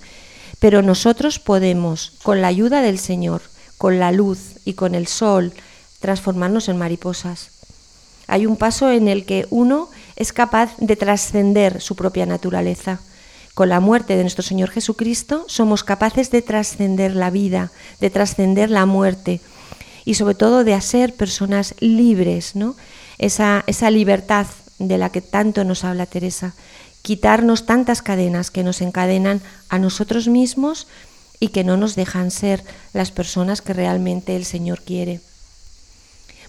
Pero 0.65 0.81
nosotros 0.81 1.37
podemos, 1.37 2.13
con 2.23 2.41
la 2.41 2.47
ayuda 2.47 2.81
del 2.81 2.97
Señor, 2.97 3.43
con 3.77 3.99
la 3.99 4.11
luz 4.11 4.55
y 4.65 4.73
con 4.73 4.95
el 4.95 5.05
sol, 5.05 5.53
transformarnos 5.99 6.69
en 6.69 6.77
mariposas. 6.79 7.51
Hay 8.25 8.47
un 8.47 8.57
paso 8.57 8.89
en 8.89 9.07
el 9.07 9.25
que 9.25 9.45
uno 9.51 9.91
es 10.15 10.33
capaz 10.33 10.75
de 10.79 10.95
trascender 10.95 11.81
su 11.81 11.95
propia 11.95 12.25
naturaleza 12.25 12.99
con 13.53 13.69
la 13.69 13.79
muerte 13.79 14.15
de 14.15 14.23
nuestro 14.23 14.41
Señor 14.41 14.71
Jesucristo 14.71 15.45
somos 15.47 15.83
capaces 15.83 16.31
de 16.31 16.41
trascender 16.41 17.15
la 17.15 17.29
vida, 17.29 17.71
de 18.01 18.09
trascender 18.09 18.71
la 18.71 18.87
muerte 18.87 19.41
y 20.03 20.15
sobre 20.15 20.33
todo 20.33 20.63
de 20.63 20.73
hacer 20.73 21.13
personas 21.13 21.75
libres, 21.79 22.55
¿no? 22.55 22.75
Esa, 23.19 23.63
esa 23.67 23.91
libertad 23.91 24.47
de 24.79 24.97
la 24.97 25.11
que 25.11 25.21
tanto 25.21 25.63
nos 25.63 25.83
habla 25.83 26.07
Teresa, 26.07 26.55
quitarnos 27.05 27.67
tantas 27.67 28.01
cadenas 28.01 28.49
que 28.49 28.63
nos 28.63 28.81
encadenan 28.81 29.39
a 29.69 29.77
nosotros 29.77 30.27
mismos 30.27 30.87
y 31.39 31.49
que 31.49 31.63
no 31.63 31.77
nos 31.77 31.95
dejan 31.95 32.31
ser 32.31 32.63
las 32.93 33.11
personas 33.11 33.61
que 33.61 33.73
realmente 33.73 34.35
el 34.35 34.43
Señor 34.43 34.81
quiere. 34.81 35.21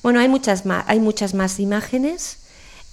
Bueno, 0.03 0.19
hay 0.19 0.31
muchas 0.31 0.65
más, 0.65 0.83
hay 0.89 0.99
muchas 0.99 1.35
más 1.35 1.61
imágenes 1.61 2.39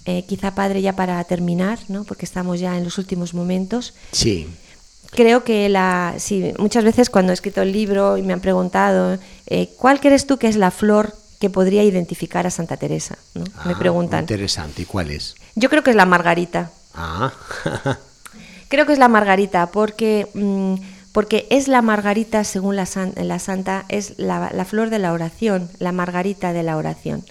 eh, 0.04 0.26
quizá 0.28 0.54
padre 0.54 0.82
ya 0.82 0.94
para 0.94 1.24
terminar, 1.24 1.78
¿no? 1.88 2.04
porque 2.04 2.26
estamos 2.26 2.60
ya 2.60 2.76
en 2.76 2.84
los 2.84 2.98
últimos 2.98 3.32
momentos. 3.32 3.94
Sí. 4.12 4.46
Creo 5.12 5.42
que 5.42 5.70
la, 5.70 6.16
sí, 6.18 6.52
muchas 6.58 6.84
veces 6.84 7.08
cuando 7.08 7.32
he 7.32 7.34
escrito 7.34 7.62
el 7.62 7.72
libro 7.72 8.18
y 8.18 8.22
me 8.22 8.34
han 8.34 8.40
preguntado, 8.40 9.18
eh, 9.46 9.70
¿cuál 9.78 10.00
crees 10.00 10.26
tú 10.26 10.36
que 10.36 10.48
es 10.48 10.56
la 10.56 10.70
flor 10.70 11.16
que 11.40 11.48
podría 11.48 11.82
identificar 11.82 12.46
a 12.46 12.50
Santa 12.50 12.76
Teresa? 12.76 13.16
me 13.34 13.72
ah, 13.72 13.78
preguntan. 13.78 14.20
Interesante, 14.20 14.82
¿y 14.82 14.84
cuál 14.84 15.10
es? 15.10 15.34
Yo 15.54 15.70
creo 15.70 15.82
que 15.82 15.88
es 15.88 15.96
la 15.96 16.04
margarita. 16.04 16.70
Ah. 16.94 17.32
creo 18.68 18.86
que 18.86 18.92
es 18.92 18.98
la 18.98 19.08
margarita, 19.08 19.70
porque, 19.70 20.28
mm, 20.34 20.74
porque 21.12 21.46
es 21.50 21.68
la 21.68 21.82
margarita, 21.82 22.44
según 22.44 22.76
la, 22.76 22.88
la 23.16 23.38
santa, 23.38 23.84
es 23.88 24.18
la, 24.18 24.64
flor 24.64 24.90
de 24.90 24.98
la 24.98 25.12
oración, 25.12 25.70
la 25.78 25.92
margarita 25.92 26.52
de 26.52 26.62
la 26.62 26.76
oración. 26.76 27.24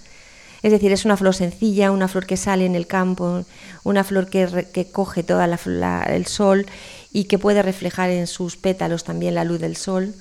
Es 0.61 0.71
decir, 0.71 0.93
es 0.93 1.03
una 1.03 1.17
flor 1.17 1.35
sencilla, 1.35 1.91
una 1.91 2.07
flor 2.07 2.25
que 2.25 2.37
sale 2.37 2.65
en 2.65 2.75
el 2.75 2.87
campo, 2.87 3.43
una 3.83 4.05
flor 4.05 4.29
que, 4.29 4.87
coge 4.93 5.23
todo 5.23 5.43
el 5.43 6.25
sol 6.25 6.65
y 7.11 7.25
que 7.25 7.37
puede 7.37 7.61
reflejar 7.61 8.09
en 8.09 8.27
sus 8.27 8.55
pétalos 8.55 9.03
también 9.03 9.35
la 9.35 9.43
luz 9.43 9.59
del 9.59 9.75
sol. 9.75 10.15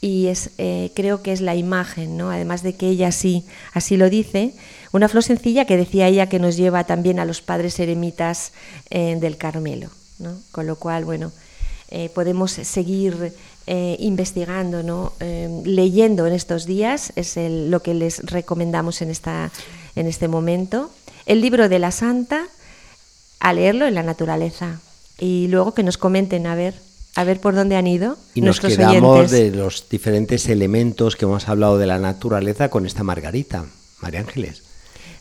Y 0.00 0.28
es, 0.28 0.50
eh, 0.56 0.92
creo 0.94 1.22
que 1.22 1.32
es 1.32 1.40
la 1.40 1.54
imagen, 1.56 2.16
¿no? 2.16 2.30
además 2.30 2.62
de 2.62 2.74
que 2.74 2.88
ella 2.88 3.08
así, 3.08 3.44
así 3.74 3.98
lo 3.98 4.08
dice, 4.08 4.54
una 4.92 5.08
flor 5.08 5.22
sencilla 5.22 5.66
que 5.66 5.76
decía 5.76 6.08
ella 6.08 6.28
que 6.28 6.38
nos 6.38 6.56
lleva 6.56 6.84
también 6.84 7.18
a 7.18 7.26
los 7.26 7.42
padres 7.42 7.78
eremitas 7.78 8.52
eh, 8.88 9.16
del 9.20 9.36
Carmelo. 9.36 9.90
¿no? 10.18 10.38
Con 10.52 10.66
lo 10.66 10.76
cual, 10.76 11.04
bueno, 11.04 11.32
eh, 11.90 12.08
podemos 12.14 12.52
seguir 12.52 13.32
investigando, 13.98 14.82
¿no? 14.82 15.12
Leyendo 15.64 16.26
en 16.26 16.32
estos 16.32 16.66
días, 16.66 17.12
es 17.14 17.36
lo 17.36 17.82
que 17.84 17.94
les 17.94 18.18
recomendamos 18.24 19.00
en, 19.00 19.10
esta, 19.10 19.52
en 19.94 20.08
este 20.08 20.26
momento. 20.26 20.90
El 21.24 21.40
libro 21.40 21.68
de 21.68 21.78
la 21.78 21.92
Santa, 21.92 22.48
a 23.38 23.52
leerlo 23.52 23.86
en 23.86 23.94
la 23.94 24.02
naturaleza. 24.02 24.80
Y 25.18 25.46
luego 25.48 25.72
que 25.74 25.82
nos 25.82 25.98
comenten, 25.98 26.46
a 26.46 26.54
ver, 26.54 26.74
a 27.14 27.24
ver 27.24 27.40
por 27.40 27.54
dónde 27.54 27.76
han 27.76 27.86
ido. 27.86 28.16
Y 28.34 28.40
nos 28.40 28.60
quedamos 28.60 29.30
de 29.30 29.50
los 29.50 29.88
diferentes 29.88 30.48
elementos 30.48 31.16
que 31.16 31.24
hemos 31.24 31.48
hablado 31.48 31.78
de 31.78 31.86
la 31.86 31.98
naturaleza 31.98 32.70
con 32.70 32.86
esta 32.86 33.02
Margarita, 33.02 33.66
María 34.00 34.20
Ángeles. 34.20 34.62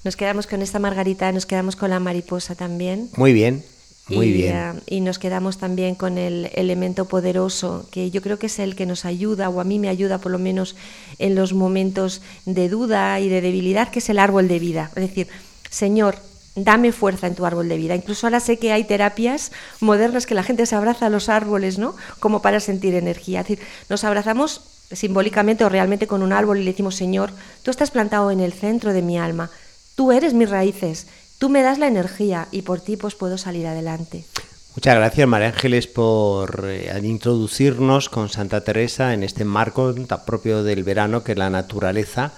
Nos 0.04 0.15
quedamos 0.15 0.47
con 0.47 0.62
esta 0.62 0.80
Margarita, 0.80 1.32
nos 1.32 1.45
quedamos 1.45 1.75
con 1.75 1.89
la 1.89 1.99
mariposa 1.99 2.56
también. 2.56 3.10
Muy 3.17 3.34
bien. 3.34 3.63
Muy 4.08 4.32
bien. 4.32 4.56
Eh, 4.56 4.82
y 4.88 5.02
nos 5.02 5.19
quedamos 5.19 5.58
también 5.58 5.95
con 5.95 6.17
el 6.17 6.49
elemento 6.54 7.06
poderoso, 7.06 7.88
que 7.91 8.10
yo 8.10 8.21
creo 8.21 8.39
que 8.39 8.47
es 8.47 8.60
el 8.60 8.75
que 8.75 8.86
nos 8.86 9.06
ayuda, 9.06 9.49
o 9.49 9.62
a 9.62 9.63
mí 9.63 9.78
me 9.78 9.89
ayuda 9.89 10.17
por 10.17 10.32
lo 10.32 10.39
menos 10.39 10.75
en 11.19 11.36
los 11.36 11.54
momentos 11.54 12.21
de 12.45 12.69
duda 12.69 13.19
y 13.19 13.30
de 13.30 13.41
debilidad, 13.41 13.89
que 13.89 13.99
es 13.99 14.10
el 14.10 14.19
árbol 14.19 14.47
de 14.47 14.60
vida. 14.60 14.91
Es 14.95 15.08
decir, 15.08 15.28
Señor, 15.69 16.15
dame 16.63 16.91
fuerza 16.91 17.28
en 17.28 17.36
tu 17.36 17.45
árbol 17.45 17.69
de 17.69 17.78
vida. 17.78 17.95
Incluso 17.95 18.28
ahora 18.28 18.39
sé 18.39 18.58
que 18.58 18.72
hay 18.72 18.84
terapias 18.84 19.52
modernas 19.80 20.26
que 20.26 20.36
la 20.36 20.43
gente 20.43 20.65
se 20.65 20.76
abraza 20.76 21.08
a 21.08 21.10
los 21.10 21.30
árboles, 21.30 21.78
¿no? 21.78 21.95
Como 22.19 22.41
para 22.41 22.60
sentir 22.60 22.95
energía. 22.95 23.41
Es 23.41 23.48
decir, 23.48 23.65
nos 23.89 24.04
abrazamos 24.04 24.62
simbólicamente 24.91 25.63
o 25.65 25.69
realmente 25.69 26.08
con 26.08 26.24
un 26.24 26.34
árbol 26.34 26.58
y 26.58 26.63
le 26.63 26.72
decimos, 26.72 26.95
Señor, 26.95 27.32
tú 27.63 27.72
estás 27.72 27.91
plantado 27.91 28.32
en 28.32 28.39
el 28.39 28.54
centro 28.54 28.93
de 28.93 29.02
mi 29.02 29.19
alma, 29.19 29.52
tú 29.95 30.12
eres 30.12 30.34
mis 30.34 30.50
raíces 30.50 31.08
Tú 31.39 31.48
me 31.48 31.62
das 31.62 31.80
la 31.80 31.88
energía 31.88 32.50
y 32.52 32.63
por 32.63 32.82
ti 32.82 32.98
pues 32.98 33.15
puedo 33.15 33.38
salir 33.38 33.65
adelante. 33.65 34.26
Muchas 34.76 34.95
gracias 34.95 35.26
María 35.26 35.48
Ángeles 35.48 35.88
por 35.88 36.65
eh, 36.67 37.00
introducirnos 37.02 38.10
con 38.10 38.28
Santa 38.28 38.62
Teresa 38.62 39.13
en 39.13 39.24
este 39.24 39.45
marco 39.45 39.93
tan 39.93 40.26
propio 40.26 40.63
del 40.63 40.84
verano 40.84 41.24
que 41.24 41.32
es 41.32 41.38
la 41.38 41.50
naturaleza 41.50 42.34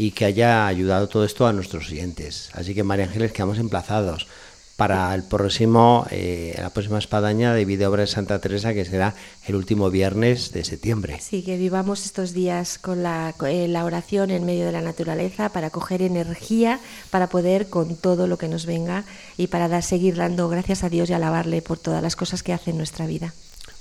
y 0.00 0.12
que 0.12 0.26
haya 0.26 0.68
ayudado 0.68 1.08
todo 1.08 1.24
esto 1.24 1.44
a 1.48 1.52
nuestros 1.52 1.90
oyentes. 1.90 2.50
Así 2.52 2.72
que 2.72 2.84
María 2.84 3.06
Ángeles 3.06 3.32
quedamos 3.32 3.58
emplazados 3.58 4.28
para 4.76 5.12
el 5.12 5.24
próximo, 5.24 6.06
eh, 6.12 6.54
la 6.56 6.70
próxima 6.70 7.00
espadaña 7.00 7.52
de 7.52 7.64
Vida 7.64 7.90
Obra 7.90 8.02
de 8.02 8.06
Santa 8.06 8.40
Teresa, 8.40 8.72
que 8.74 8.84
será 8.84 9.16
el 9.48 9.56
último 9.56 9.90
viernes 9.90 10.52
de 10.52 10.62
septiembre. 10.62 11.18
Sí, 11.20 11.42
que 11.42 11.56
vivamos 11.56 12.06
estos 12.06 12.32
días 12.32 12.78
con 12.78 13.02
la, 13.02 13.34
eh, 13.44 13.66
la, 13.66 13.84
oración 13.84 14.30
en 14.30 14.46
medio 14.46 14.66
de 14.66 14.72
la 14.72 14.82
naturaleza 14.82 15.48
para 15.48 15.70
coger 15.70 16.02
energía, 16.02 16.78
para 17.10 17.26
poder 17.26 17.68
con 17.68 17.96
todo 17.96 18.28
lo 18.28 18.38
que 18.38 18.46
nos 18.46 18.66
venga 18.66 19.02
y 19.36 19.48
para 19.48 19.66
dar, 19.66 19.82
seguir 19.82 20.14
dando 20.14 20.48
gracias 20.48 20.84
a 20.84 20.90
Dios 20.90 21.10
y 21.10 21.14
alabarle 21.14 21.60
por 21.60 21.76
todas 21.76 22.04
las 22.04 22.14
cosas 22.14 22.44
que 22.44 22.52
hace 22.52 22.70
en 22.70 22.76
nuestra 22.76 23.08
vida. 23.08 23.34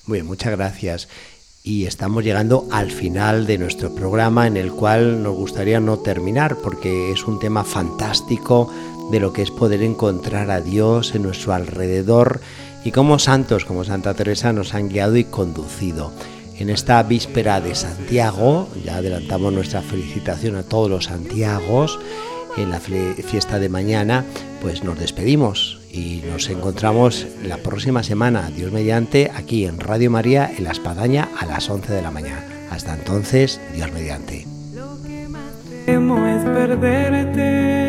Muy 0.07 0.17
bien, 0.17 0.25
muchas 0.25 0.53
gracias. 0.53 1.09
Y 1.69 1.85
estamos 1.85 2.23
llegando 2.23 2.65
al 2.71 2.91
final 2.91 3.45
de 3.45 3.57
nuestro 3.57 3.93
programa 3.93 4.47
en 4.47 4.55
el 4.55 4.71
cual 4.71 5.21
nos 5.21 5.35
gustaría 5.35 5.81
no 5.81 5.99
terminar 5.99 6.55
porque 6.63 7.11
es 7.11 7.27
un 7.27 7.39
tema 7.39 7.65
fantástico 7.65 8.73
de 9.11 9.19
lo 9.19 9.33
que 9.33 9.41
es 9.41 9.51
poder 9.51 9.83
encontrar 9.83 10.49
a 10.49 10.61
Dios 10.61 11.13
en 11.13 11.23
nuestro 11.23 11.53
alrededor 11.53 12.39
y 12.85 12.91
cómo 12.91 13.19
santos 13.19 13.65
como 13.65 13.83
Santa 13.83 14.13
Teresa 14.13 14.53
nos 14.53 14.73
han 14.73 14.87
guiado 14.87 15.17
y 15.17 15.25
conducido. 15.25 16.13
En 16.57 16.69
esta 16.69 17.03
víspera 17.03 17.59
de 17.59 17.75
Santiago, 17.75 18.69
ya 18.85 18.95
adelantamos 18.95 19.51
nuestra 19.51 19.81
felicitación 19.81 20.55
a 20.55 20.63
todos 20.63 20.89
los 20.89 21.03
Santiagos, 21.03 21.99
en 22.57 22.71
la 22.71 22.79
fiesta 22.79 23.59
de 23.59 23.69
mañana, 23.69 24.25
pues 24.61 24.83
nos 24.83 24.99
despedimos 24.99 25.79
y 25.91 26.23
nos 26.29 26.49
encontramos 26.49 27.25
la 27.43 27.57
próxima 27.57 28.03
semana, 28.03 28.49
Dios 28.49 28.71
mediante, 28.71 29.31
aquí 29.35 29.65
en 29.65 29.79
Radio 29.79 30.11
María, 30.11 30.51
en 30.55 30.63
La 30.63 30.71
Espadaña, 30.71 31.29
a 31.39 31.45
las 31.45 31.69
11 31.69 31.93
de 31.93 32.01
la 32.01 32.11
mañana. 32.11 32.43
Hasta 32.71 32.93
entonces, 32.93 33.61
Dios 33.73 33.91
mediante. 33.91 34.45
Lo 34.75 35.01
que 35.03 35.27
más 35.27 35.53
temo 35.85 36.27
es 36.27 36.43
perderte. 36.43 37.87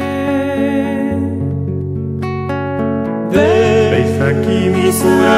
Veis 3.31 4.21
aquí 4.21 4.71
mi 4.71 4.89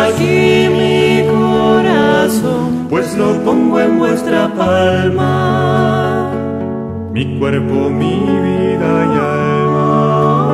aquí 0.04 0.68
mi 0.68 1.24
corazón, 1.28 2.86
pues 2.88 3.16
lo 3.16 3.42
pongo 3.44 3.80
en 3.80 3.98
vuestra 3.98 4.52
palma. 4.54 6.09
Mi 7.12 7.38
cuerpo, 7.40 7.90
mi 7.90 8.20
vida 8.20 9.04
y 9.04 9.18
alma, 9.18 10.46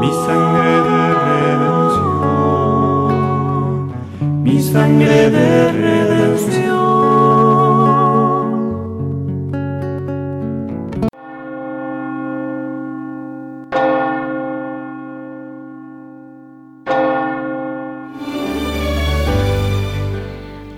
mi 0.00 0.10
sangre 0.10 0.72
de 0.88 1.14
redención, 1.28 2.42
mi 4.42 4.62
sangre 4.62 5.30
de 5.30 5.72
redención. 5.72 6.72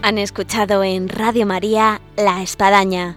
Han 0.03 0.19
escuchado 0.19 0.83
en 0.85 1.09
Radio 1.09 1.47
María 1.47 2.01
La 2.17 2.43
Espadaña, 2.43 3.17